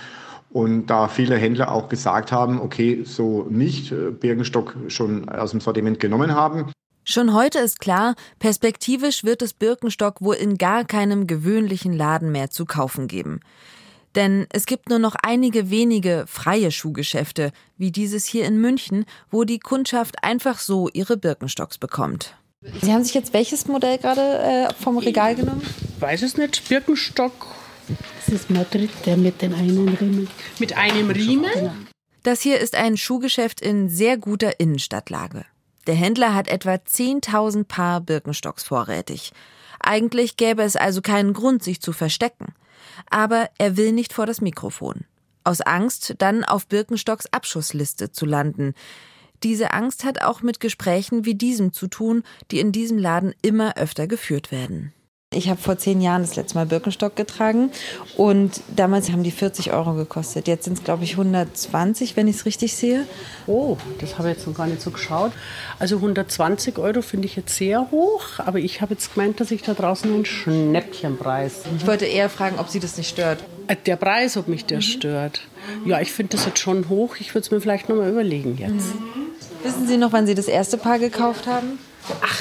Und 0.52 0.88
da 0.88 1.08
viele 1.08 1.38
Händler 1.38 1.72
auch 1.72 1.88
gesagt 1.88 2.32
haben, 2.32 2.60
okay, 2.60 3.04
so 3.06 3.48
nicht, 3.50 3.94
äh, 3.94 4.12
Birkenstock 4.12 4.76
schon 4.90 5.30
aus 5.30 5.52
dem 5.52 5.62
Sortiment 5.62 6.02
genommen 6.02 6.34
haben. 6.34 6.72
Schon 7.06 7.34
heute 7.34 7.60
ist 7.60 7.80
klar, 7.80 8.16
perspektivisch 8.40 9.24
wird 9.24 9.42
es 9.42 9.54
Birkenstock 9.54 10.22
wohl 10.22 10.36
in 10.36 10.58
gar 10.58 10.86
keinem 10.86 11.26
gewöhnlichen 11.26 11.94
Laden 11.94 12.32
mehr 12.32 12.50
zu 12.50 12.66
kaufen 12.66 13.08
geben. 13.08 13.40
Denn 14.16 14.48
es 14.52 14.66
gibt 14.66 14.90
nur 14.90 15.00
noch 15.00 15.16
einige 15.22 15.70
wenige 15.70 16.26
freie 16.28 16.72
Schuhgeschäfte, 16.72 17.52
wie 17.78 17.92
dieses 17.92 18.26
hier 18.26 18.46
in 18.46 18.60
München, 18.60 19.06
wo 19.30 19.44
die 19.44 19.60
Kundschaft 19.60 20.24
einfach 20.24 20.60
so 20.60 20.90
ihre 20.94 21.16
Birkenstocks 21.16 21.78
bekommt. 21.78 22.36
Sie 22.62 22.92
haben 22.92 23.04
sich 23.06 23.14
jetzt 23.14 23.34
welches 23.34 23.68
Modell 23.68 23.98
gerade 23.98 24.22
äh, 24.70 24.74
vom 24.74 24.98
Regal 24.98 25.34
genommen? 25.36 25.62
Ich 25.62 26.02
weiß 26.02 26.24
es 26.24 26.36
nicht, 26.36 26.68
Birkenstock. 26.68 27.48
Das 28.18 28.36
ist 28.36 28.50
Madrid, 28.50 28.90
der 29.06 29.16
mit 29.16 29.42
den 29.42 29.54
einen 29.54 29.88
Riemen. 29.88 30.28
Mit 30.60 30.76
einem 30.78 31.10
Riemen? 31.10 31.50
Genau. 31.54 31.72
Das 32.24 32.42
hier 32.42 32.60
ist 32.60 32.76
ein 32.76 32.98
Schuhgeschäft 32.98 33.62
in 33.62 33.88
sehr 33.88 34.18
guter 34.18 34.60
Innenstadtlage. 34.60 35.46
Der 35.88 35.96
Händler 35.96 36.36
hat 36.36 36.50
etwa 36.50 36.74
10.000 36.74 37.64
Paar 37.64 38.02
Birkenstocks 38.02 38.66
vorrätig. 38.66 39.32
Eigentlich 39.80 40.36
gäbe 40.36 40.64
es 40.64 40.76
also 40.76 41.02
keinen 41.02 41.32
Grund, 41.32 41.64
sich 41.64 41.82
zu 41.82 41.94
verstecken. 41.94 42.54
Aber 43.10 43.50
er 43.58 43.78
will 43.78 43.94
nicht 43.94 44.12
vor 44.12 44.26
das 44.26 44.42
Mikrofon. 44.42 45.06
Aus 45.46 45.62
Angst, 45.62 46.16
dann 46.18 46.44
auf 46.44 46.68
Birkenstocks 46.68 47.28
Abschussliste 47.32 48.12
zu 48.12 48.26
landen. 48.26 48.76
Diese 49.44 49.74
Angst 49.74 50.04
hat 50.04 50.22
auch 50.22 50.42
mit 50.42 50.60
Gesprächen 50.60 51.26
wie 51.26 51.36
diesem 51.36 51.74
zu 51.74 51.88
tun, 51.88 52.24
die 52.52 52.60
in 52.60 52.72
diesem 52.72 52.98
Laden 52.98 53.34
immer 53.42 53.78
öfter 53.78 54.08
geführt 54.08 54.52
werden. 54.52 54.94
Ich 55.32 55.48
habe 55.48 55.62
vor 55.62 55.78
zehn 55.78 56.02
Jahren 56.02 56.24
das 56.24 56.36
letzte 56.36 56.56
Mal 56.56 56.66
Birkenstock 56.66 57.16
getragen 57.16 57.70
und 58.18 58.62
damals 58.76 59.12
haben 59.12 59.22
die 59.22 59.30
40 59.30 59.72
Euro 59.72 59.94
gekostet. 59.94 60.48
Jetzt 60.48 60.64
sind 60.64 60.80
es, 60.80 60.84
glaube 60.84 61.04
ich, 61.04 61.12
120, 61.12 62.18
wenn 62.18 62.28
ich 62.28 62.38
es 62.38 62.46
richtig 62.48 62.76
sehe. 62.76 63.06
Oh, 63.46 63.78
das 64.00 64.18
habe 64.18 64.32
ich 64.32 64.38
jetzt 64.38 64.48
noch 64.48 64.56
gar 64.56 64.66
nicht 64.66 64.82
so 64.82 64.90
geschaut. 64.90 65.32
Also 65.78 65.98
120 65.98 66.80
Euro 66.80 67.04
finde 67.04 67.28
ich 67.28 67.36
jetzt 67.36 67.56
sehr 67.56 67.92
hoch, 67.92 68.40
aber 68.40 68.58
ich 68.58 68.82
habe 68.82 68.96
jetzt 68.96 69.14
gemeint, 69.14 69.40
dass 69.40 69.52
ich 69.52 69.62
da 69.62 69.76
draußen 69.76 70.12
einen 70.12 70.26
Schnäppchenpreis. 70.26 71.62
Ich 71.78 71.86
wollte 71.86 72.06
eher 72.06 72.32
fragen, 72.32 72.58
ob 72.58 72.70
Sie 72.70 72.80
das 72.80 72.98
nicht 72.98 73.10
stört. 73.10 73.44
Äh, 73.70 73.76
der 73.86 73.96
Preis, 73.96 74.36
ob 74.36 74.48
mich 74.48 74.66
der 74.66 74.78
mhm. 74.78 74.82
stört. 74.82 75.42
Ja, 75.86 76.02
ich 76.02 76.12
finde 76.12 76.36
das 76.36 76.46
jetzt 76.46 76.60
schon 76.60 76.90
hoch. 76.90 77.18
Ich 77.20 77.34
würde 77.34 77.46
es 77.46 77.52
mir 77.52 77.62
vielleicht 77.62 77.88
noch 77.88 77.96
mal 77.96 78.10
überlegen 78.10 78.58
jetzt. 78.58 78.96
Mhm. 78.96 79.28
Wissen 79.64 79.88
Sie 79.88 79.98
noch, 79.98 80.12
wann 80.12 80.26
Sie 80.26 80.36
das 80.36 80.48
erste 80.48 80.78
Paar 80.78 81.00
gekauft 81.00 81.48
haben? 81.48 81.80
Ach, 82.22 82.40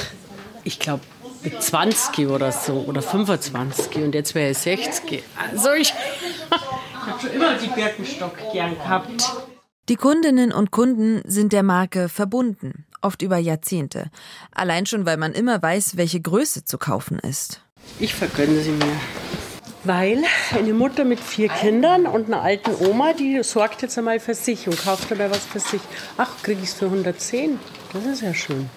ich 0.65 0.79
glaube 0.79 1.03
mit 1.43 1.63
20 1.63 2.29
oder 2.29 2.51
so 2.51 2.85
oder 2.89 3.03
25 3.03 3.97
und 4.03 4.15
jetzt 4.15 4.35
wäre 4.35 4.51
ich 4.51 4.59
60. 4.59 5.23
Also 5.37 5.73
ich, 5.73 5.93
ich 6.51 7.07
habe 7.07 7.21
schon 7.21 7.31
immer 7.31 7.55
die 7.55 7.69
Birkenstock 7.69 8.33
gern 8.53 8.75
gehabt. 8.75 9.31
Die 9.89 9.97
Kundinnen 9.97 10.53
und 10.53 10.71
Kunden 10.71 11.23
sind 11.27 11.53
der 11.53 11.63
Marke 11.63 12.09
verbunden, 12.09 12.87
oft 13.03 13.23
über 13.23 13.39
Jahrzehnte. 13.39 14.11
Allein 14.53 14.87
schon, 14.87 15.07
weil 15.07 15.17
man 15.17 15.33
immer 15.33 15.63
weiß, 15.63 15.97
welche 15.97 16.21
Größe 16.21 16.65
zu 16.65 16.79
kaufen 16.79 17.19
ist. 17.19 17.63
Ich 18.01 18.15
vergönne 18.15 18.61
sie 18.61 18.73
mir. 18.73 19.01
Weil 19.85 20.25
eine 20.55 20.75
Mutter 20.75 21.05
mit 21.05 21.21
vier 21.21 21.49
Kindern 21.49 22.07
und 22.07 22.27
einer 22.27 22.43
alten 22.43 22.75
Oma, 22.85 23.13
die 23.13 23.43
sorgt 23.43 23.83
jetzt 23.83 23.97
einmal 23.97 24.19
für 24.19 24.35
sich 24.35 24.67
und 24.67 24.83
kauft 24.83 25.11
dabei 25.11 25.31
was 25.31 25.45
für 25.45 25.61
sich. 25.61 25.81
Ach, 26.17 26.31
kriege 26.43 26.61
ich 26.63 26.71
es 26.71 26.75
für 26.75 26.87
110? 26.87 27.59
Das 27.93 28.05
ist 28.05 28.23
ja 28.23 28.35
schön. 28.35 28.69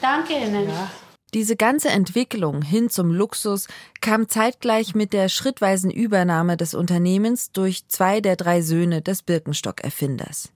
Danke 0.00 0.32
Ihnen. 0.34 0.68
Ja. 0.68 0.90
Diese 1.32 1.54
ganze 1.54 1.90
Entwicklung 1.90 2.62
hin 2.62 2.90
zum 2.90 3.12
Luxus 3.12 3.68
kam 4.00 4.28
zeitgleich 4.28 4.96
mit 4.96 5.12
der 5.12 5.28
schrittweisen 5.28 5.90
Übernahme 5.90 6.56
des 6.56 6.74
Unternehmens 6.74 7.52
durch 7.52 7.86
zwei 7.86 8.20
der 8.20 8.34
drei 8.34 8.62
Söhne 8.62 9.00
des 9.00 9.22
Birkenstock-Erfinders. 9.22 10.50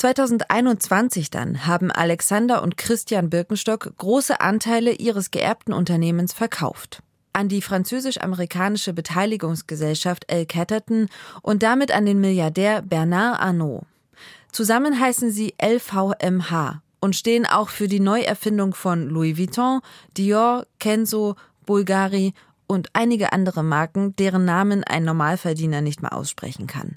2021 0.00 1.28
dann 1.28 1.66
haben 1.66 1.90
Alexander 1.90 2.62
und 2.62 2.78
Christian 2.78 3.28
Birkenstock 3.28 3.92
große 3.98 4.40
Anteile 4.40 4.92
ihres 4.92 5.30
geerbten 5.30 5.74
Unternehmens 5.74 6.32
verkauft. 6.32 7.02
An 7.34 7.50
die 7.50 7.60
französisch-amerikanische 7.60 8.94
Beteiligungsgesellschaft 8.94 10.24
El 10.28 10.46
Catterton 10.46 11.08
und 11.42 11.62
damit 11.62 11.92
an 11.92 12.06
den 12.06 12.18
Milliardär 12.18 12.80
Bernard 12.80 13.42
Arnault. 13.42 13.84
Zusammen 14.52 14.98
heißen 14.98 15.30
sie 15.32 15.52
LVMH 15.62 16.80
und 17.00 17.14
stehen 17.14 17.44
auch 17.44 17.68
für 17.68 17.86
die 17.86 18.00
Neuerfindung 18.00 18.72
von 18.72 19.06
Louis 19.06 19.36
Vuitton, 19.36 19.80
Dior, 20.16 20.64
Kenzo, 20.78 21.36
Bulgari 21.66 22.32
und 22.66 22.88
einige 22.94 23.34
andere 23.34 23.62
Marken, 23.62 24.16
deren 24.16 24.46
Namen 24.46 24.82
ein 24.82 25.04
Normalverdiener 25.04 25.82
nicht 25.82 26.00
mehr 26.00 26.14
aussprechen 26.14 26.66
kann. 26.66 26.96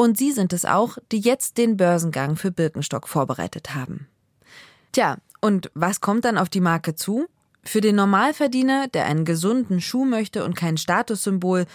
Und 0.00 0.16
sie 0.16 0.30
sind 0.30 0.52
es 0.52 0.64
auch, 0.64 0.96
die 1.10 1.18
jetzt 1.18 1.58
den 1.58 1.76
Börsengang 1.76 2.36
für 2.36 2.52
Birkenstock 2.52 3.08
vorbereitet 3.08 3.74
haben. 3.74 4.06
Tja, 4.92 5.16
und 5.40 5.72
was 5.74 6.00
kommt 6.00 6.24
dann 6.24 6.38
auf 6.38 6.48
die 6.48 6.60
Marke 6.60 6.94
zu? 6.94 7.26
Für 7.64 7.80
den 7.80 7.96
Normalverdiener, 7.96 8.86
der 8.86 9.06
einen 9.06 9.24
gesunden 9.24 9.80
Schuh 9.80 10.04
möchte 10.04 10.44
und 10.44 10.54
kein 10.54 10.76
Statussymbol, 10.76 11.66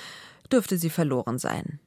dürfte 0.50 0.78
sie 0.78 0.90
verloren 0.90 1.38
sein. 1.38 1.80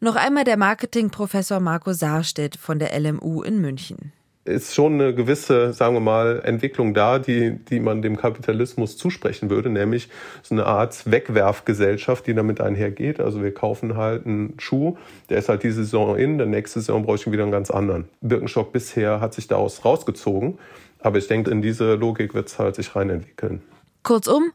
Noch 0.00 0.16
einmal 0.16 0.44
der 0.44 0.56
Marketingprofessor 0.56 1.60
Marco 1.60 1.92
Saarstedt 1.92 2.56
von 2.56 2.78
der 2.78 2.98
LMU 2.98 3.42
in 3.42 3.60
München 3.60 4.12
ist 4.48 4.74
schon 4.74 4.94
eine 4.94 5.14
gewisse, 5.14 5.72
sagen 5.72 5.94
wir 5.94 6.00
mal, 6.00 6.40
Entwicklung 6.44 6.94
da, 6.94 7.18
die, 7.18 7.52
die 7.52 7.80
man 7.80 8.02
dem 8.02 8.16
Kapitalismus 8.16 8.96
zusprechen 8.96 9.50
würde, 9.50 9.70
nämlich 9.70 10.08
so 10.42 10.54
eine 10.54 10.66
Art 10.66 11.10
Wegwerfgesellschaft, 11.10 12.26
die 12.26 12.34
damit 12.34 12.60
einhergeht. 12.60 13.20
Also 13.20 13.42
wir 13.42 13.52
kaufen 13.52 13.96
halt 13.96 14.26
einen 14.26 14.54
Schuh, 14.58 14.96
der 15.28 15.38
ist 15.38 15.48
halt 15.48 15.62
diese 15.62 15.84
Saison 15.84 16.16
in, 16.16 16.38
der 16.38 16.46
nächste 16.46 16.80
Saison 16.80 17.04
brauche 17.04 17.16
ich 17.16 17.30
wieder 17.30 17.42
einen 17.42 17.52
ganz 17.52 17.70
anderen. 17.70 18.08
Birkenstock 18.20 18.72
bisher 18.72 19.20
hat 19.20 19.34
sich 19.34 19.46
daraus 19.46 19.84
rausgezogen, 19.84 20.58
aber 21.00 21.18
ich 21.18 21.28
denke, 21.28 21.50
in 21.50 21.62
diese 21.62 21.94
Logik 21.94 22.34
wird 22.34 22.48
es 22.48 22.58
halt 22.58 22.74
sich 22.74 22.96
rein 22.96 23.10
entwickeln. 23.10 23.62
Kurzum, 24.02 24.52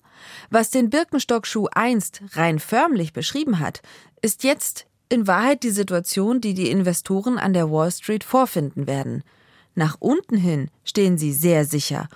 was 0.50 0.72
den 0.72 0.90
Birkenstock-Schuh 0.90 1.68
einst 1.74 2.22
rein 2.34 2.60
förmlich 2.60 3.14
beschrieben 3.14 3.60
hat, 3.60 3.82
ist 4.22 4.44
jetzt 4.44 4.88
in 5.10 5.28
Wahrheit 5.28 5.64
die 5.64 5.70
Situation, 5.70 6.42
die 6.42 6.54
die 6.54 6.72
Investoren 6.72 7.38
an 7.38 7.54
der 7.54 7.70
Wall 7.72 7.92
Street 7.92 8.24
vorfinden 8.24 8.88
werden– 8.88 9.24
nach 9.76 9.98
unten 10.00 10.38
hin 10.38 10.70
stehen 10.84 11.18
sie 11.18 11.34
sehr 11.34 11.66
sicher 11.66 12.08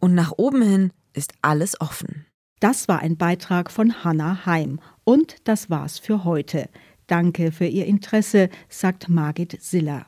und 0.00 0.14
nach 0.14 0.32
oben 0.36 0.62
hin 0.62 0.92
ist 1.12 1.32
alles 1.42 1.80
offen. 1.80 2.26
Das 2.60 2.88
war 2.88 3.00
ein 3.00 3.16
Beitrag 3.16 3.70
von 3.70 4.04
Hanna 4.04 4.46
Heim 4.46 4.80
und 5.04 5.36
das 5.44 5.70
war's 5.70 5.98
für 5.98 6.24
heute. 6.24 6.68
Danke 7.06 7.52
für 7.52 7.66
Ihr 7.66 7.86
Interesse, 7.86 8.48
sagt 8.68 9.08
Margit 9.08 9.62
Siller. 9.62 10.02